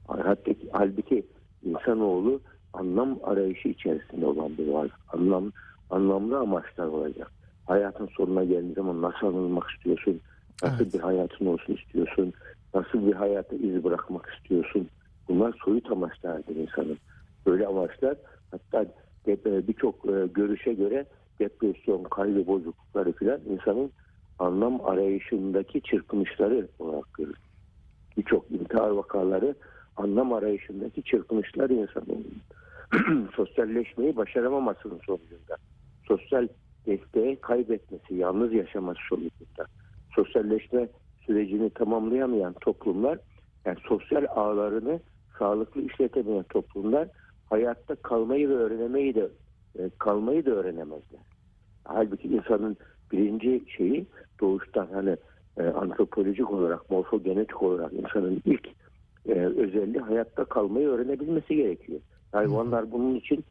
Hatta 0.09 0.53
halbuki 0.73 1.27
insanoğlu 1.63 2.41
anlam 2.73 3.19
arayışı 3.23 3.69
içerisinde 3.69 4.27
olan 4.27 4.59
bir 4.59 4.69
varlık. 4.69 4.95
Anlam, 5.13 5.53
anlamlı 5.91 6.39
amaçlar 6.39 6.87
olacak. 6.87 7.31
Hayatın 7.67 8.09
sonuna 8.17 8.45
geldiği 8.45 8.73
zaman 8.75 9.03
nasıl 9.03 9.27
anılmak 9.27 9.71
istiyorsun? 9.71 10.21
Nasıl 10.63 10.85
Evet. 10.85 10.95
bir 10.95 11.01
hayatın 11.01 11.47
olsun 11.47 11.75
istiyorsun? 11.75 12.33
Nasıl 12.75 13.07
bir 13.07 13.13
hayata 13.15 13.57
iz 13.57 13.85
bırakmak 13.85 14.29
istiyorsun? 14.37 14.89
Bunlar 15.29 15.55
soyut 15.65 15.91
amaçlardır 15.91 16.57
insanın. 16.57 16.99
Böyle 17.47 17.67
amaçlar 17.67 18.17
hatta 18.51 18.87
de- 19.27 19.69
birçok 19.69 19.95
e, 20.09 20.27
görüşe 20.35 20.73
göre 20.73 21.05
depresyon, 21.41 22.05
kaygı 22.05 22.47
bozuklukları 22.47 23.13
filan 23.13 23.41
insanın 23.51 23.93
anlam 24.41 24.85
arayışındaki 24.85 25.83
çırpınışları 25.83 26.69
olarak 26.79 27.15
görülür. 27.15 27.37
Birçok 28.17 28.51
intihar 28.51 28.91
vakaları 28.91 29.55
anlam 29.97 30.33
arayışındaki 30.33 31.03
çırpınışlar 31.03 31.71
insanın 31.71 32.27
sosyalleşmeyi 33.37 34.17
başaramamasının 34.17 35.01
sonucunda. 35.07 35.57
Sosyal 36.09 36.49
desteği 36.87 37.37
kaybetmesi, 37.37 38.15
yalnız 38.15 38.53
yaşaması 38.53 39.01
sonucunda. 39.09 39.67
Sosyalleşme 40.15 40.89
sürecini 41.27 41.71
tamamlayamayan 41.71 42.53
toplumlar, 42.53 43.19
yani 43.65 43.79
sosyal 43.89 44.27
ağlarını 44.35 45.01
sağlıklı 45.39 45.83
işletemeyen 45.83 46.43
toplumlar 46.43 47.09
hayatta 47.51 47.95
kalmayı 47.95 48.49
ve 48.49 48.55
öğrenemeyi 48.55 49.15
de 49.15 49.29
e, 49.79 49.91
kalmayı 49.99 50.47
da 50.47 50.51
öğrenemezler. 50.51 51.21
Halbuki 51.85 52.29
insanın 52.29 52.77
birinci 53.13 53.65
şeyi 53.77 54.07
doğuştan 54.41 54.89
hani 54.93 55.17
e, 55.59 55.63
antropolojik 55.63 56.51
olarak, 56.51 56.91
morfogenetik 56.91 57.63
olarak 57.63 57.93
insanın 57.93 58.43
ilk 58.45 58.69
e, 59.29 59.33
özelliği 59.33 60.01
hayatta 60.01 60.45
kalmayı 60.45 60.89
öğrenebilmesi 60.89 61.57
gerekiyor. 61.57 62.01
Hayvanlar 62.33 62.93
bunun 62.93 63.15
için 63.15 63.45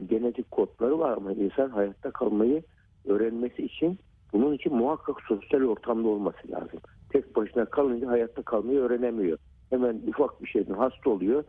genetik 0.00 0.50
kodları 0.50 0.98
var 0.98 1.16
ama 1.16 1.32
insan 1.32 1.68
hayatta 1.68 2.10
kalmayı 2.10 2.62
öğrenmesi 3.06 3.62
için 3.62 3.98
bunun 4.32 4.54
için 4.54 4.74
muhakkak 4.74 5.16
sosyal 5.28 5.62
ortamda 5.62 6.08
olması 6.08 6.50
lazım. 6.50 6.80
Tek 7.10 7.36
başına 7.36 7.64
kalınca 7.64 8.08
hayatta 8.08 8.42
kalmayı 8.42 8.78
öğrenemiyor. 8.78 9.38
Hemen 9.70 10.00
ufak 10.06 10.42
bir 10.42 10.48
şeyden 10.48 10.74
hasta 10.74 11.10
oluyor. 11.10 11.44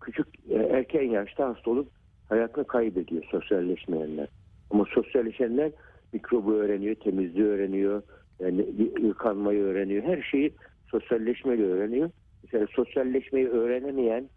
Küçük 0.00 0.26
e, 0.50 0.54
erken 0.54 1.02
yaşta 1.02 1.48
hasta 1.48 1.70
olup 1.70 1.88
hayatını 2.28 2.64
kaybediyor 2.64 3.22
sosyalleşmeyenler. 3.30 4.28
Ama 4.70 4.84
sosyalleşenler 4.94 5.72
mikrobu 6.12 6.54
öğreniyor, 6.54 6.94
temizliği 6.94 7.46
öğreniyor, 7.46 8.02
yani 8.40 8.66
yıkanmayı 9.02 9.62
öğreniyor. 9.62 10.04
Her 10.04 10.22
şeyi 10.22 10.54
sosyalleşmeyle 10.90 11.64
öğreniyor. 11.64 12.10
Mesela 12.42 12.66
sosyalleşmeyi 12.76 13.48
öğrenemeyen 13.48 14.28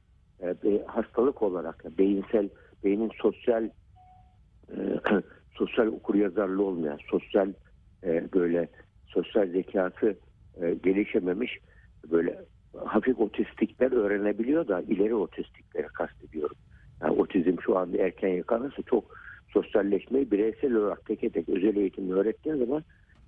e, 0.41 0.83
hastalık 0.87 1.41
olarak 1.41 1.97
beyinsel 1.97 2.49
beynin 2.83 3.11
sosyal 3.21 3.63
e, 4.69 4.77
sosyal 5.57 5.87
okuryazarlığı 5.87 6.63
olmayan, 6.63 6.99
sosyal 7.09 7.53
e, 8.03 8.33
böyle 8.33 8.67
sosyal 9.05 9.47
zekası 9.47 10.15
e, 10.61 10.73
gelişememiş 10.73 11.59
böyle 12.11 12.39
hafif 12.85 13.19
otistikler 13.19 13.91
öğrenebiliyor 13.91 14.67
da 14.67 14.81
ileri 14.81 15.15
otistikleri 15.15 15.87
kastediyorum. 15.87 16.55
Yani 17.01 17.11
otizm 17.11 17.55
şu 17.65 17.77
anda 17.77 17.97
erken 17.97 18.27
yakalanırsa 18.27 18.81
çok 18.81 19.03
sosyalleşmeyi 19.53 20.31
bireysel 20.31 20.73
olarak 20.73 21.05
tek 21.05 21.33
tek 21.33 21.49
özel 21.49 21.75
eğitimle 21.75 22.13
öğrettiğin 22.13 22.57
zaman 22.57 22.83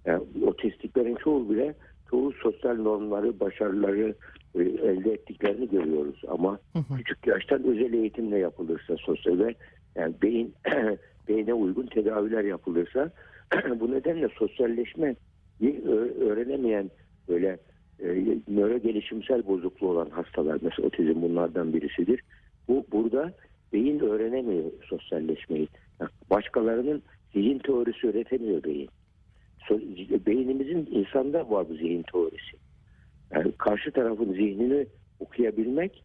yani 0.05 0.24
otistiklerin 0.46 1.15
çoğu 1.15 1.50
bile 1.50 1.75
çoğu 2.10 2.34
sosyal 2.34 2.75
normları, 2.75 3.39
başarıları 3.39 4.15
e, 4.55 4.62
elde 4.62 5.13
ettiklerini 5.13 5.70
görüyoruz. 5.70 6.22
Ama 6.27 6.60
Hı 6.74 6.79
hı. 6.79 6.98
küçük 6.98 7.27
yaştan 7.27 7.63
özel 7.63 7.94
eğitimle 7.94 8.38
yapılırsa 8.38 8.96
sosyal 8.98 9.39
ve 9.39 9.55
yani 9.96 10.15
beyin 10.22 10.53
beyne 11.27 11.53
uygun 11.53 11.86
tedaviler 11.86 12.44
yapılırsa 12.44 13.12
bu 13.79 13.91
nedenle 13.91 14.29
sosyalleşme 14.39 15.15
öğrenemeyen 16.22 16.91
böyle 17.29 17.58
e, 18.00 18.08
nöro 18.48 18.77
gelişimsel 18.77 19.48
bozukluğu 19.48 19.89
olan 19.89 20.10
hastalar 20.10 20.58
mesela 20.62 20.88
otizm 20.88 21.22
bunlardan 21.22 21.74
birisidir. 21.74 22.22
Bu 22.67 22.86
burada 22.91 23.34
beyin 23.74 24.00
öğrenemiyor 24.00 24.63
sosyalleşmeyi. 24.89 25.67
Başkalarının 26.35 27.03
zihin 27.33 27.59
teorisi 27.59 28.07
öğretemiyor 28.07 28.63
beyin. 28.63 28.89
Beynimizin 30.25 30.87
insanda 30.91 31.49
var 31.49 31.69
bu 31.69 31.73
zihin 31.73 32.03
teorisi. 32.03 32.57
Yani 33.31 33.51
karşı 33.51 33.91
tarafın 33.91 34.33
zihnini 34.33 34.87
okuyabilmek, 35.19 36.03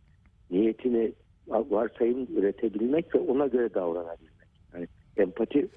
niyetini 0.50 1.12
varsayım 1.48 2.26
üretebilmek 2.36 3.14
ve 3.14 3.18
ona 3.18 3.46
göre 3.46 3.74
davranabilmek. 3.74 4.48
Yani 4.74 4.86
empati 5.16 5.68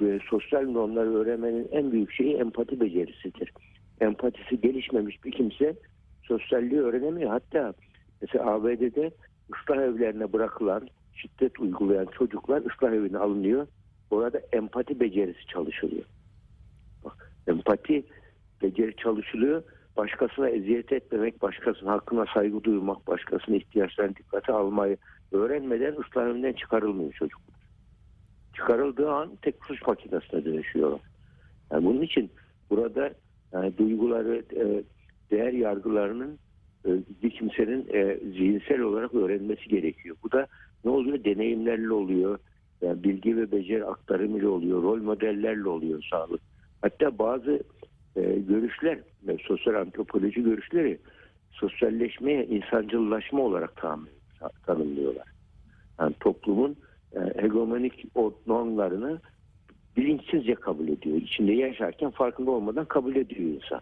ve 0.00 0.18
sosyal 0.30 0.62
normları 0.62 1.14
öğrenmenin 1.14 1.68
en 1.72 1.92
büyük 1.92 2.12
şeyi 2.12 2.34
empati 2.36 2.80
becerisidir. 2.80 3.52
Empatisi 4.00 4.60
gelişmemiş 4.60 5.24
bir 5.24 5.32
kimse 5.32 5.74
sosyalliği 6.22 6.80
öğrenemiyor. 6.80 7.30
Hatta 7.30 7.74
mesela 8.22 8.50
ABD'de 8.50 9.10
ıslah 9.54 9.82
evlerine 9.82 10.32
bırakılan, 10.32 10.88
şiddet 11.14 11.60
uygulayan 11.60 12.06
çocuklar 12.18 12.62
ıslah 12.70 12.92
evine 12.92 13.18
alınıyor. 13.18 13.66
Orada 14.12 14.40
empati 14.52 15.00
becerisi 15.00 15.46
çalışılıyor. 15.46 16.04
Bak, 17.04 17.34
empati 17.46 18.04
beceri 18.62 18.96
çalışılıyor. 18.96 19.62
Başkasına 19.96 20.48
eziyet 20.48 20.92
etmemek, 20.92 21.42
başkasının 21.42 21.90
hakkına 21.90 22.26
saygı 22.34 22.64
duymak, 22.64 23.06
başkasının 23.06 23.56
ihtiyaçlarını 23.56 24.16
dikkate 24.16 24.52
almayı 24.52 24.96
öğrenmeden 25.32 25.94
ıslah 26.00 26.28
evinden 26.28 26.52
çıkarılmıyor 26.52 27.12
çocuklar. 27.12 27.56
çıkarıldığı 28.56 29.10
an 29.10 29.36
tek 29.42 29.54
suç 29.64 29.86
makinesine 29.86 30.44
dönüşüyorlar. 30.44 31.00
Yani 31.70 31.84
bunun 31.84 32.02
için 32.02 32.30
burada 32.70 33.14
yani 33.52 33.78
duyguları, 33.78 34.44
e, 34.56 34.84
değer 35.30 35.52
yargılarının 35.52 36.38
e, 36.86 36.90
bir 37.22 37.30
kimsenin 37.30 37.88
e, 37.92 38.16
zihinsel 38.16 38.80
olarak 38.80 39.14
öğrenmesi 39.14 39.68
gerekiyor. 39.68 40.16
Bu 40.22 40.32
da 40.32 40.46
ne 40.84 40.90
oluyor? 40.90 41.24
Deneyimlerle 41.24 41.92
oluyor. 41.92 42.38
Bilgi 42.82 43.36
ve 43.36 43.52
beceri 43.52 43.84
aktarımıyla 43.84 44.48
oluyor. 44.48 44.82
Rol 44.82 45.02
modellerle 45.02 45.68
oluyor 45.68 46.06
sağlık. 46.10 46.40
Hatta 46.82 47.18
bazı 47.18 47.60
e, 48.16 48.20
görüşler, 48.48 48.98
e, 49.28 49.36
sosyal 49.46 49.74
antropoloji 49.74 50.42
görüşleri 50.42 50.98
sosyalleşmeye 51.50 52.46
insancıllaşma 52.46 53.40
olarak 53.40 53.82
tanımlıyorlar. 54.66 55.28
Yani 56.00 56.14
toplumun 56.20 56.76
e, 57.12 57.20
hegemonik 57.42 58.16
normlarını 58.46 59.20
bilinçsizce 59.96 60.54
kabul 60.54 60.88
ediyor. 60.88 61.16
İçinde 61.16 61.52
yaşarken 61.52 62.10
farkında 62.10 62.50
olmadan 62.50 62.84
kabul 62.84 63.16
ediyor 63.16 63.50
insan. 63.50 63.80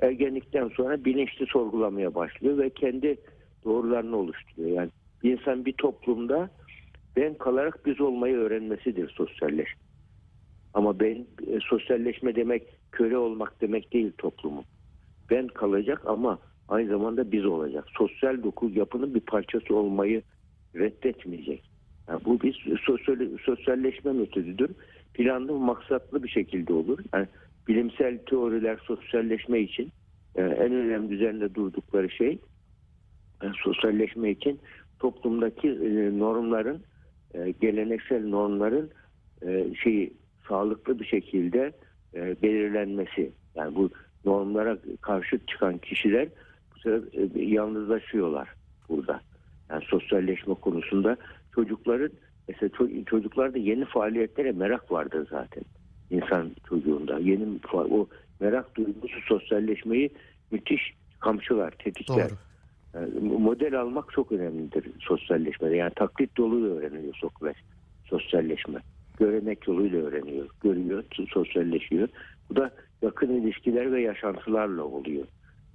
Ergenlikten 0.00 0.68
sonra 0.68 1.04
bilinçli 1.04 1.46
sorgulamaya 1.46 2.14
başlıyor 2.14 2.58
ve 2.58 2.70
kendi 2.70 3.16
doğrularını 3.64 4.16
oluşturuyor. 4.16 4.70
Yani 4.70 4.90
bir 5.22 5.38
insan 5.38 5.64
bir 5.64 5.72
toplumda 5.72 6.50
ben 7.16 7.34
kalarak 7.34 7.86
biz 7.86 8.00
olmayı 8.00 8.36
öğrenmesidir 8.36 9.08
sosyalleşme. 9.08 9.80
Ama 10.74 11.00
ben 11.00 11.26
e, 11.46 11.58
sosyalleşme 11.60 12.36
demek 12.36 12.62
köle 12.92 13.18
olmak 13.18 13.60
demek 13.60 13.92
değil 13.92 14.12
toplumun. 14.18 14.64
Ben 15.30 15.48
kalacak 15.48 16.02
ama 16.06 16.38
aynı 16.68 16.88
zamanda 16.88 17.32
biz 17.32 17.44
olacak. 17.44 17.84
Sosyal 17.98 18.42
doku 18.42 18.70
yapının 18.74 19.14
bir 19.14 19.20
parçası 19.20 19.74
olmayı 19.74 20.22
reddetmeyecek. 20.74 21.70
Yani 22.08 22.20
bu 22.24 22.40
bir 22.40 22.80
sosyal, 22.86 23.38
sosyalleşme 23.44 24.12
metodudur. 24.12 24.68
Planlı, 25.14 25.52
maksatlı 25.52 26.22
bir 26.22 26.28
şekilde 26.28 26.72
olur. 26.72 26.98
Yani 27.14 27.26
bilimsel 27.68 28.18
teoriler 28.18 28.78
sosyalleşme 28.82 29.60
için 29.60 29.90
e, 30.34 30.42
en 30.42 30.72
önemli 30.72 31.14
üzerinde 31.14 31.54
durdukları 31.54 32.10
şey 32.10 32.38
e, 33.42 33.46
sosyalleşme 33.64 34.30
için 34.30 34.60
toplumdaki 34.98 35.68
e, 35.68 36.18
normların 36.18 36.82
e, 37.34 37.50
geleneksel 37.60 38.26
normların 38.26 38.90
e, 39.46 39.74
şeyi 39.74 40.12
sağlıklı 40.48 40.98
bir 40.98 41.04
şekilde 41.04 41.72
e, 42.14 42.42
belirlenmesi. 42.42 43.32
Yani 43.54 43.74
bu 43.74 43.90
normlara 44.24 44.78
karşı 45.00 45.38
çıkan 45.46 45.78
kişiler 45.78 46.28
bu 46.74 46.78
sefer 46.78 47.00
e, 47.40 47.44
yalnızlaşıyorlar 47.44 48.48
burada. 48.88 49.20
Yani 49.70 49.84
sosyalleşme 49.84 50.54
konusunda 50.54 51.16
çocukların 51.54 52.10
mesela 52.48 52.70
ço- 52.70 53.04
çocuklarda 53.04 53.58
yeni 53.58 53.84
faaliyetlere 53.84 54.52
merak 54.52 54.92
vardır 54.92 55.26
zaten 55.30 55.62
insan 56.10 56.50
çocuğunda. 56.68 57.18
Yeni 57.18 57.46
o 57.72 58.06
merak 58.40 58.76
duygusu 58.76 59.20
sosyalleşmeyi 59.28 60.10
müthiş 60.50 60.94
kamçılar, 61.20 61.70
tetikler. 61.70 62.16
Doğru. 62.16 62.38
Model 63.22 63.80
almak 63.80 64.12
çok 64.12 64.32
önemlidir 64.32 64.90
sosyalleşmede. 65.00 65.76
Yani 65.76 65.92
taklit 65.96 66.38
yoluyla 66.38 66.68
öğreniyor 66.68 67.14
Sokrates 67.14 67.62
sosyalleşme. 68.04 68.78
Görenek 69.18 69.68
yoluyla 69.68 69.98
öğreniyor. 70.02 70.48
Görüyor, 70.62 71.04
sosyalleşiyor. 71.28 72.08
Bu 72.50 72.56
da 72.56 72.70
yakın 73.02 73.30
ilişkiler 73.30 73.92
ve 73.92 74.00
yaşantılarla 74.00 74.82
oluyor. 74.82 75.26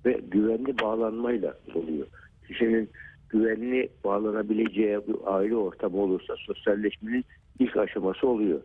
Ve 0.06 0.22
güvenli 0.32 0.80
bağlanmayla 0.80 1.58
oluyor. 1.76 2.08
Kişinin 2.48 2.90
güvenli 3.30 3.90
bağlanabileceği 4.04 4.98
bir 5.08 5.16
aile 5.26 5.56
ortamı 5.56 5.98
olursa 5.98 6.36
sosyalleşmenin 6.38 7.26
ilk 7.60 7.78
aşaması 7.78 8.28
oluyor. 8.28 8.62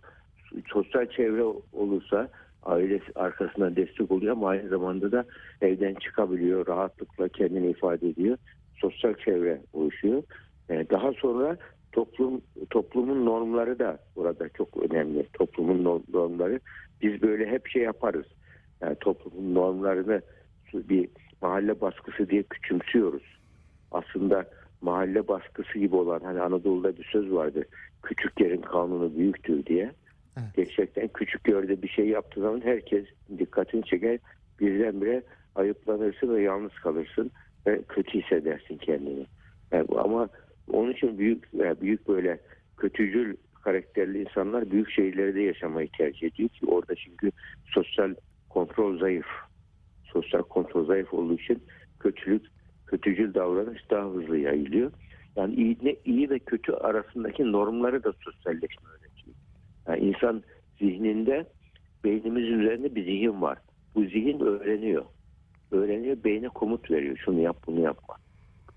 Sosyal 0.66 1.06
çevre 1.06 1.42
olursa 1.72 2.28
aile 2.66 3.00
arkasından 3.14 3.76
destek 3.76 4.10
oluyor 4.10 4.32
ama 4.32 4.48
aynı 4.48 4.68
zamanda 4.68 5.12
da 5.12 5.24
evden 5.60 5.94
çıkabiliyor, 5.94 6.66
rahatlıkla 6.66 7.28
kendini 7.28 7.70
ifade 7.70 8.08
ediyor. 8.08 8.38
Sosyal 8.80 9.14
çevre 9.14 9.60
oluşuyor. 9.72 10.22
Ee, 10.70 10.86
Daha 10.90 11.12
sonra 11.12 11.56
toplum 11.92 12.40
toplumun 12.70 13.26
normları 13.26 13.78
da 13.78 13.98
burada 14.16 14.48
çok 14.48 14.76
önemli. 14.76 15.26
Toplumun 15.32 15.84
norm- 15.84 16.12
normları 16.12 16.60
biz 17.02 17.22
böyle 17.22 17.46
hep 17.46 17.68
şey 17.68 17.82
yaparız. 17.82 18.26
Yani 18.80 18.96
toplumun 19.00 19.54
normlarını 19.54 20.22
bir 20.74 21.08
mahalle 21.42 21.80
baskısı 21.80 22.28
diye 22.30 22.42
küçümsüyoruz. 22.42 23.22
Aslında 23.92 24.44
mahalle 24.80 25.28
baskısı 25.28 25.78
gibi 25.78 25.96
olan 25.96 26.20
hani 26.20 26.40
Anadolu'da 26.40 26.96
bir 26.96 27.04
söz 27.04 27.32
vardı. 27.32 27.64
Küçük 28.02 28.40
yerin 28.40 28.60
kanunu 28.60 29.16
büyüktür 29.16 29.66
diye. 29.66 29.92
Gerçekten 30.56 31.08
küçük 31.08 31.48
yerde 31.48 31.82
bir 31.82 31.88
şey 31.88 32.08
yaptığı 32.08 32.40
zaman 32.40 32.60
herkes 32.60 33.04
dikkatini 33.38 33.84
çeker. 33.84 34.18
Birdenbire 34.60 35.22
ayıplanırsın 35.54 36.34
ve 36.34 36.42
yalnız 36.42 36.72
kalırsın 36.72 37.30
ve 37.66 37.82
kötü 37.88 38.20
hissedersin 38.20 38.76
kendini. 38.76 39.26
Yani 39.72 39.86
ama 39.98 40.28
onun 40.72 40.92
için 40.92 41.18
büyük 41.18 41.44
yani 41.52 41.80
büyük 41.80 42.08
böyle 42.08 42.38
kötücül 42.76 43.36
karakterli 43.64 44.22
insanlar 44.22 44.70
büyük 44.70 44.90
şehirlerde 44.90 45.40
yaşamayı 45.40 45.88
tercih 45.98 46.26
ediyor 46.26 46.48
ki 46.48 46.66
orada 46.66 46.94
çünkü 46.94 47.30
sosyal 47.74 48.14
kontrol 48.48 48.98
zayıf. 48.98 49.26
Sosyal 50.12 50.42
kontrol 50.42 50.86
zayıf 50.86 51.14
olduğu 51.14 51.34
için 51.34 51.62
kötülük, 52.00 52.46
kötücül 52.86 53.34
davranış 53.34 53.90
daha 53.90 54.10
hızlı 54.10 54.38
yayılıyor. 54.38 54.92
Yani 55.36 55.54
iyi, 55.54 55.78
ne, 55.82 55.96
iyi 56.04 56.30
ve 56.30 56.38
kötü 56.38 56.72
arasındaki 56.72 57.52
normları 57.52 58.04
da 58.04 58.12
sosyalleşme. 58.24 58.88
Yani 59.88 59.98
insan 59.98 60.42
zihninde 60.78 61.46
beynimizin 62.04 62.58
üzerinde 62.58 62.94
bir 62.94 63.04
zihin 63.04 63.42
var. 63.42 63.58
Bu 63.94 64.04
zihin 64.04 64.40
öğreniyor. 64.40 65.04
Öğreniyor, 65.70 66.16
beyne 66.24 66.48
komut 66.48 66.90
veriyor. 66.90 67.16
Şunu 67.24 67.40
yap, 67.40 67.56
bunu 67.66 67.80
yapma. 67.80 68.16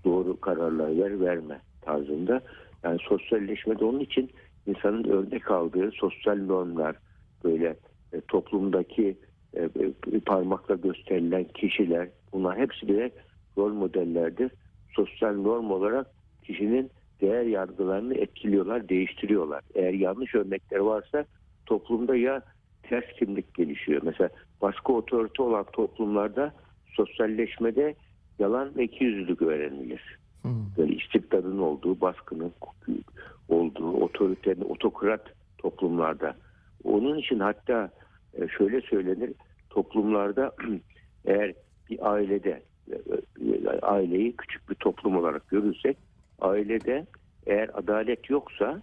Doğru 0.04 0.40
kararlar 0.40 0.98
ver, 0.98 1.20
verme 1.20 1.60
tarzında. 1.80 2.40
Yani 2.84 2.98
sosyalleşmede 3.08 3.84
onun 3.84 4.00
için 4.00 4.30
insanın 4.66 5.04
örnek 5.04 5.50
aldığı 5.50 5.90
sosyal 5.90 6.36
normlar, 6.36 6.96
böyle 7.44 7.76
e, 8.12 8.20
toplumdaki 8.20 9.16
e, 9.54 9.62
e, 9.62 10.20
parmakla 10.26 10.74
gösterilen 10.74 11.44
kişiler, 11.44 12.08
bunlar 12.32 12.58
hepsi 12.58 12.88
birer 12.88 13.10
rol 13.58 13.72
modellerdir. 13.72 14.52
Sosyal 14.96 15.34
norm 15.34 15.70
olarak 15.70 16.06
kişinin 16.42 16.90
değer 17.20 17.44
yargılarını 17.44 18.14
etkiliyorlar, 18.14 18.88
değiştiriyorlar. 18.88 19.62
Eğer 19.74 19.92
yanlış 19.92 20.34
örnekler 20.34 20.78
varsa 20.78 21.24
toplumda 21.66 22.16
ya 22.16 22.42
ters 22.82 23.04
kimlik 23.18 23.54
gelişiyor. 23.54 24.02
Mesela 24.04 24.30
baskı 24.62 24.92
otorite 24.92 25.42
olan 25.42 25.64
toplumlarda 25.72 26.54
sosyalleşmede 26.86 27.94
yalan 28.38 28.76
ve 28.76 28.84
ikiyüzlülük 28.84 29.42
öğrenilir. 29.42 30.18
Hmm. 30.42 30.66
Böyle 30.78 30.94
istibdadın 30.94 31.58
olduğu, 31.58 32.00
baskının 32.00 32.52
olduğu, 33.48 33.92
otoritenin, 33.92 34.64
otokrat 34.68 35.26
toplumlarda. 35.58 36.36
Onun 36.84 37.18
için 37.18 37.38
hatta 37.38 37.90
e, 38.34 38.48
şöyle 38.48 38.80
söylenir, 38.80 39.30
toplumlarda 39.70 40.52
eğer 41.24 41.54
bir 41.90 42.12
ailede, 42.12 42.62
e, 42.92 42.94
e, 42.94 43.80
aileyi 43.82 44.36
küçük 44.36 44.70
bir 44.70 44.74
toplum 44.74 45.16
olarak 45.16 45.48
görürsek, 45.48 45.96
ailede 46.40 47.06
eğer 47.46 47.70
adalet 47.74 48.30
yoksa 48.30 48.82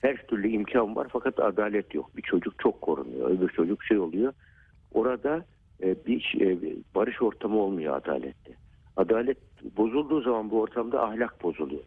her 0.00 0.26
türlü 0.26 0.48
imkan 0.48 0.96
var 0.96 1.06
fakat 1.10 1.40
adalet 1.40 1.94
yok. 1.94 2.16
Bir 2.16 2.22
çocuk 2.22 2.58
çok 2.58 2.80
korunuyor, 2.80 3.30
öbür 3.30 3.48
çocuk 3.48 3.84
şey 3.84 3.98
oluyor. 3.98 4.32
Orada 4.92 5.44
e, 5.82 6.06
bir 6.06 6.20
şey- 6.20 6.82
barış 6.94 7.22
ortamı 7.22 7.58
olmuyor 7.58 7.96
adalette. 7.96 8.52
Adalet 8.96 9.38
bozulduğu 9.76 10.20
zaman 10.20 10.50
bu 10.50 10.60
ortamda 10.60 11.02
ahlak 11.02 11.42
bozuluyor. 11.42 11.82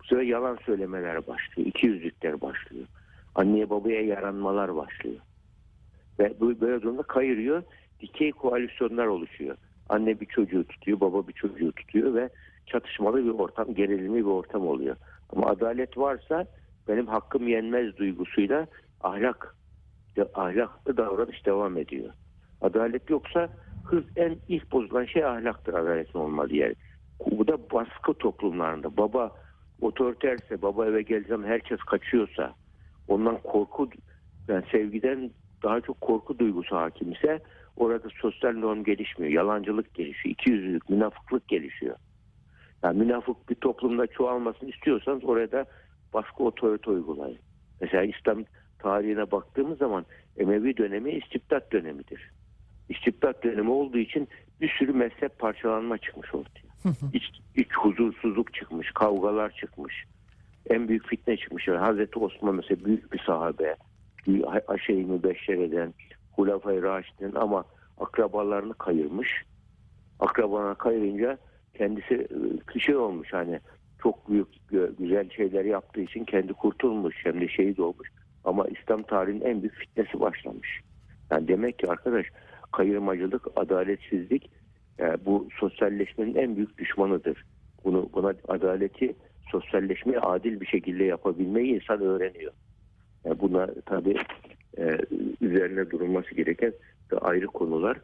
Bu 0.00 0.04
sefer 0.04 0.22
yalan 0.22 0.58
söylemeler 0.66 1.26
başlıyor, 1.26 1.68
ikiyüzlükler 1.68 2.40
başlıyor. 2.40 2.86
Anneye 3.34 3.70
babaya 3.70 4.02
yaranmalar 4.02 4.76
başlıyor. 4.76 5.20
Ve 6.18 6.34
bu 6.40 6.60
böyle 6.60 6.82
durumda 6.82 7.02
kayırıyor, 7.02 7.62
dikey 8.00 8.32
koalisyonlar 8.32 9.06
oluşuyor. 9.06 9.56
Anne 9.88 10.20
bir 10.20 10.26
çocuğu 10.26 10.64
tutuyor, 10.64 11.00
baba 11.00 11.28
bir 11.28 11.32
çocuğu 11.32 11.72
tutuyor 11.72 12.14
ve 12.14 12.30
çatışmalı 12.72 13.24
bir 13.24 13.30
ortam, 13.30 13.74
gerilimli 13.74 14.18
bir 14.18 14.30
ortam 14.30 14.66
oluyor. 14.66 14.96
Ama 15.36 15.46
adalet 15.46 15.98
varsa 15.98 16.46
benim 16.88 17.06
hakkım 17.06 17.48
yenmez 17.48 17.96
duygusuyla 17.96 18.66
ahlak 19.00 19.56
ahlaklı 20.34 20.96
davranış 20.96 21.46
devam 21.46 21.78
ediyor. 21.78 22.10
Adalet 22.60 23.10
yoksa 23.10 23.48
hız 23.84 24.04
en 24.16 24.36
ilk 24.48 24.72
bozulan 24.72 25.04
şey 25.04 25.24
ahlaktır 25.24 25.74
adaletin 25.74 26.18
olmadığı 26.18 26.54
yer. 26.54 26.74
Bu 27.30 27.48
da 27.48 27.70
baskı 27.70 28.14
toplumlarında. 28.14 28.96
Baba 28.96 29.32
otoriterse, 29.80 30.62
baba 30.62 30.86
eve 30.86 31.02
geleceğim 31.02 31.44
herkes 31.44 31.78
kaçıyorsa, 31.80 32.54
ondan 33.08 33.38
korku, 33.38 33.88
yani 34.48 34.64
sevgiden 34.72 35.30
daha 35.62 35.80
çok 35.80 36.00
korku 36.00 36.38
duygusu 36.38 36.76
hakim 36.76 37.12
ise 37.12 37.40
orada 37.76 38.08
sosyal 38.20 38.52
norm 38.52 38.84
gelişmiyor. 38.84 39.32
Yalancılık 39.32 39.94
gelişiyor. 39.94 40.32
ikiyüzlülük, 40.32 40.90
münafıklık 40.90 41.48
gelişiyor. 41.48 41.96
Yani 42.82 42.98
münafık 42.98 43.48
bir 43.48 43.54
toplumda 43.54 44.06
çoğalmasını 44.06 44.70
istiyorsanız 44.70 45.24
oraya 45.24 45.52
da 45.52 45.66
baskı 46.14 46.44
otorite 46.44 46.90
uygulayın. 46.90 47.38
Mesela 47.80 48.02
İslam 48.02 48.44
tarihine 48.78 49.30
baktığımız 49.30 49.78
zaman 49.78 50.06
Emevi 50.36 50.76
dönemi 50.76 51.10
istibdat 51.10 51.72
dönemidir. 51.72 52.30
İstibdat 52.88 53.44
dönemi 53.44 53.70
olduğu 53.70 53.98
için 53.98 54.28
bir 54.60 54.68
sürü 54.78 54.92
mezhep 54.92 55.38
parçalanma 55.38 55.98
çıkmış 55.98 56.34
ortaya. 56.34 56.70
İç, 57.12 57.24
iç 57.56 57.72
huzursuzluk 57.72 58.54
çıkmış, 58.54 58.90
kavgalar 58.90 59.50
çıkmış. 59.50 60.04
En 60.70 60.88
büyük 60.88 61.06
fitne 61.06 61.36
çıkmış. 61.36 61.68
Yani 61.68 61.78
Hazreti 61.78 62.18
Osman 62.18 62.54
mesela 62.54 62.84
büyük 62.84 63.12
bir 63.12 63.18
sahabe. 63.26 63.76
Aşeyi 64.68 65.04
mübeşşer 65.04 65.58
eden, 65.58 65.94
Hulafay 66.32 66.82
Raşid'in 66.82 67.34
ama 67.34 67.64
akrabalarını 68.00 68.74
kayırmış. 68.74 69.28
Akrabalarını 70.20 70.74
kayırınca 70.74 71.38
kendisi 71.74 72.28
şey 72.78 72.96
olmuş 72.96 73.32
hani 73.32 73.60
çok 74.02 74.30
büyük 74.30 74.48
güzel 74.98 75.30
şeyler 75.30 75.64
yaptığı 75.64 76.00
için 76.00 76.24
kendi 76.24 76.52
kurtulmuş 76.52 77.16
hem 77.24 77.40
de 77.40 77.48
şehit 77.48 77.78
olmuş. 77.78 78.08
Ama 78.44 78.66
İslam 78.68 79.02
tarihinin 79.02 79.44
en 79.44 79.62
büyük 79.62 79.74
fitnesi 79.74 80.20
başlamış. 80.20 80.80
Yani 81.30 81.48
demek 81.48 81.78
ki 81.78 81.90
arkadaş 81.90 82.26
kayırmacılık, 82.72 83.46
adaletsizlik 83.56 84.50
e, 85.00 85.24
bu 85.26 85.48
sosyalleşmenin 85.60 86.34
en 86.34 86.56
büyük 86.56 86.78
düşmanıdır. 86.78 87.44
Bunu 87.84 88.10
buna 88.14 88.34
adaleti, 88.48 89.14
sosyalleşmeyi 89.50 90.20
adil 90.20 90.60
bir 90.60 90.66
şekilde 90.66 91.04
yapabilmeyi 91.04 91.74
insan 91.74 92.00
öğreniyor. 92.00 92.52
Yani 93.24 93.40
buna 93.40 93.68
tabii 93.86 94.16
e, 94.78 94.98
üzerine 95.40 95.90
durulması 95.90 96.34
gereken 96.34 96.72
ayrı 97.20 97.46
konular. 97.46 97.98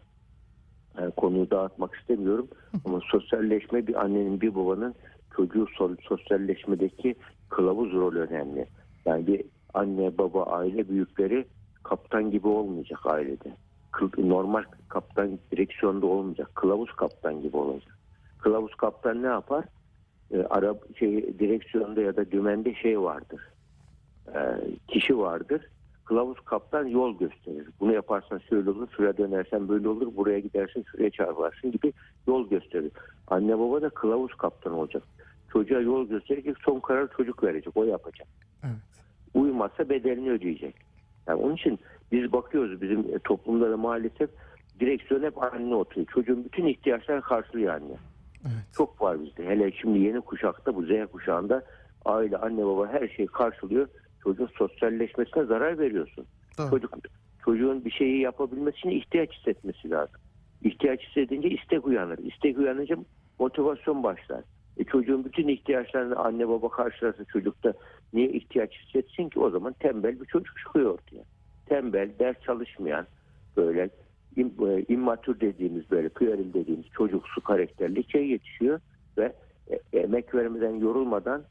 E, 0.99 1.11
konuyu 1.11 1.51
dağıtmak 1.51 1.95
istemiyorum 1.95 2.49
ama 2.85 3.01
sosyalleşme 3.11 3.87
bir 3.87 4.05
annenin 4.05 4.41
bir 4.41 4.55
babanın 4.55 4.95
çocuğu 5.37 5.65
so- 5.65 6.03
sosyalleşmedeki 6.03 7.15
kılavuz 7.49 7.93
rolü 7.93 8.21
önemli. 8.21 8.67
Yani 9.07 9.27
bir 9.27 9.43
anne 9.75 10.19
baba 10.19 10.43
aile 10.43 10.89
büyükleri 10.89 11.45
kaptan 11.83 12.31
gibi 12.31 12.49
olmayacak 12.49 13.07
ailede. 13.07 13.57
Normal 14.19 14.65
kaptan 14.89 15.39
direksiyonda 15.53 16.07
olmayacak. 16.07 16.55
Kılavuz 16.55 16.93
kaptan 16.93 17.43
gibi 17.43 17.57
olacak. 17.57 17.99
Kılavuz 18.39 18.75
kaptan 18.75 19.23
ne 19.23 19.27
yapar? 19.27 19.65
E, 20.31 20.43
Arap 20.43 20.97
şey 20.99 21.39
direksiyonda 21.39 22.01
ya 22.01 22.17
da 22.17 22.31
dümende 22.31 22.75
şey 22.75 23.01
vardır. 23.01 23.41
E, 24.35 24.41
kişi 24.89 25.19
vardır. 25.19 25.69
Kılavuz 26.07 26.41
kaptan 26.41 26.87
yol 26.87 27.19
gösterir. 27.19 27.69
Bunu 27.81 27.93
yaparsan 27.93 28.39
şöyle 28.39 28.71
olur, 28.71 28.89
şuraya 28.97 29.17
dönersen 29.17 29.69
böyle 29.69 29.89
olur, 29.89 30.17
buraya 30.17 30.39
gidersin, 30.39 30.85
şuraya 30.93 31.11
çarparsın 31.11 31.73
gibi 31.73 31.93
yol 32.27 32.49
gösterir. 32.49 32.93
Anne 33.29 33.59
baba 33.59 33.83
da 33.83 33.89
kılavuz 33.89 34.35
kaptan 34.35 34.73
olacak. 34.73 35.03
Çocuğa 35.53 35.81
yol 35.81 36.09
gösterecek, 36.09 36.57
son 36.65 36.81
karar 36.81 37.09
çocuk 37.17 37.43
verecek, 37.43 37.77
o 37.77 37.85
yapacak. 37.85 38.29
Evet. 38.65 38.77
Uymazsa 39.35 39.89
bedelini 39.89 40.31
ödeyecek. 40.31 40.75
Yani 41.27 41.43
onun 41.43 41.55
için 41.55 41.79
biz 42.13 42.33
bakıyoruz 42.33 42.83
bizim 42.83 43.19
toplumda 43.19 43.71
da 43.71 43.77
maalesef 43.77 44.31
direksiyon 44.81 45.23
hep 45.23 45.43
anne 45.43 45.75
oturuyor. 45.75 46.07
Çocuğun 46.07 46.45
bütün 46.45 46.67
ihtiyaçlarını 46.67 47.23
karşılıyor 47.23 47.75
anne. 47.75 47.97
Evet. 48.43 48.65
Çok 48.77 49.03
var 49.03 49.23
bizde. 49.23 49.47
Hele 49.47 49.73
şimdi 49.73 49.99
yeni 49.99 50.21
kuşakta 50.21 50.75
bu 50.75 50.83
Z 50.83 50.91
kuşağında 51.13 51.63
aile, 52.05 52.37
anne 52.37 52.67
baba 52.67 52.89
her 52.89 53.09
şeyi 53.09 53.27
karşılıyor. 53.27 53.89
Çocuğun 54.27 54.51
sosyalleşmesine 54.59 55.45
zarar 55.45 55.79
veriyorsun. 55.79 56.27
Doğru. 56.59 56.71
Çocuk 56.71 56.95
çocuğun 57.45 57.85
bir 57.85 57.91
şeyi 57.91 58.21
yapabilmesi 58.21 58.79
için 58.79 58.91
ihtiyaç 58.91 59.33
hissetmesi 59.33 59.91
lazım. 59.91 60.21
İhtiyaç 60.63 61.01
hissedince 61.01 61.51
istek 61.51 61.87
uyanır. 61.87 62.19
İstek 62.19 62.59
uyanınca 62.59 62.97
motivasyon 63.39 64.03
başlar. 64.03 64.45
E 64.77 64.85
çocuğun 64.85 65.25
bütün 65.25 65.49
ihtiyaçlarını 65.49 66.17
anne 66.17 66.49
baba 66.49 66.69
karşılarsa 66.69 67.25
çocukta 67.25 67.73
niye 68.13 68.29
ihtiyaç 68.29 68.71
hissetsin 68.73 69.29
ki? 69.29 69.41
O 69.41 69.51
zaman 69.51 69.73
tembel 69.73 70.21
bir 70.21 70.27
çocuk 70.27 70.59
çıkıyor 70.59 70.91
ortaya. 70.91 71.23
Tembel, 71.67 72.11
ders 72.19 72.41
çalışmayan, 72.41 73.07
böyle 73.57 73.91
e, 74.37 74.85
immatür 74.89 75.41
dediğimiz 75.41 75.91
böyle 75.91 76.09
pueril 76.09 76.55
dediğimiz 76.55 76.87
çocuksu 76.87 77.41
karakterli 77.41 78.11
şey 78.11 78.29
yetişiyor 78.29 78.81
ve 79.19 79.33
e, 79.71 79.99
emek 79.99 80.35
vermeden 80.35 80.75
yorulmadan 80.75 81.43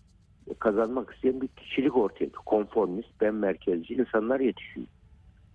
kazanmak 0.59 1.13
isteyen 1.13 1.41
bir 1.41 1.47
kişilik 1.47 1.97
ortaya 1.97 2.25
çıkıyor. 2.25 2.43
Konformist, 2.45 3.09
ben 3.21 3.33
merkezci 3.33 3.93
insanlar 3.93 4.39
yetişiyor. 4.39 4.87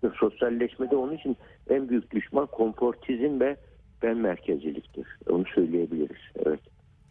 Ve 0.05 0.09
Sosyalleşmede 0.21 0.97
onun 0.97 1.13
için 1.17 1.37
en 1.71 1.89
büyük 1.89 2.11
düşman 2.11 2.47
konfortizm 2.47 3.41
ve 3.41 3.57
ben 4.03 4.17
merkezciliktir. 4.17 5.07
Onu 5.29 5.45
söyleyebiliriz. 5.55 6.21
Evet. 6.47 6.61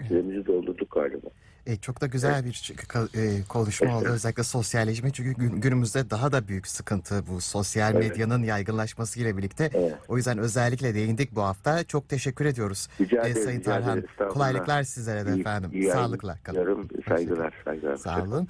Süremizi 0.07 0.45
doldurduk 0.45 0.91
galiba. 0.91 1.27
E, 1.65 1.75
çok 1.75 2.01
da 2.01 2.05
güzel 2.05 2.45
bir 2.45 2.73
e, 3.15 3.43
konuşma 3.49 3.97
oldu. 3.97 4.05
Özellikle 4.09 4.43
sosyalleşme 4.43 5.11
çünkü 5.11 5.31
gün- 5.33 5.61
günümüzde 5.61 6.09
daha 6.09 6.31
da 6.31 6.47
büyük 6.47 6.67
sıkıntı 6.67 7.27
bu 7.27 7.41
sosyal 7.41 7.93
medyanın 7.93 8.43
yaygınlaşmasıyla 8.43 9.37
birlikte. 9.37 9.69
Evet. 9.73 9.95
O 10.07 10.17
yüzden 10.17 10.37
özellikle 10.37 10.95
değindik 10.95 11.35
bu 11.35 11.41
hafta. 11.41 11.83
Çok 11.83 12.09
teşekkür 12.09 12.45
ediyoruz. 12.45 12.87
Rica 13.01 13.17
E, 13.23 13.29
ederim. 13.29 13.43
Sayın 13.45 13.59
rica 13.59 13.77
ederim. 13.79 14.05
Tarhan. 14.17 14.33
Kolaylıklar 14.33 14.83
sizlere 14.83 15.25
de 15.25 15.33
İyi- 15.35 15.39
efendim. 15.39 15.69
iyi 15.73 15.91
Sağlıkla 15.91 16.37
kalın. 16.43 16.89
Saygılar. 17.07 17.53
saygılar. 17.65 17.95
Sağ 17.97 18.23
olun. 18.23 18.47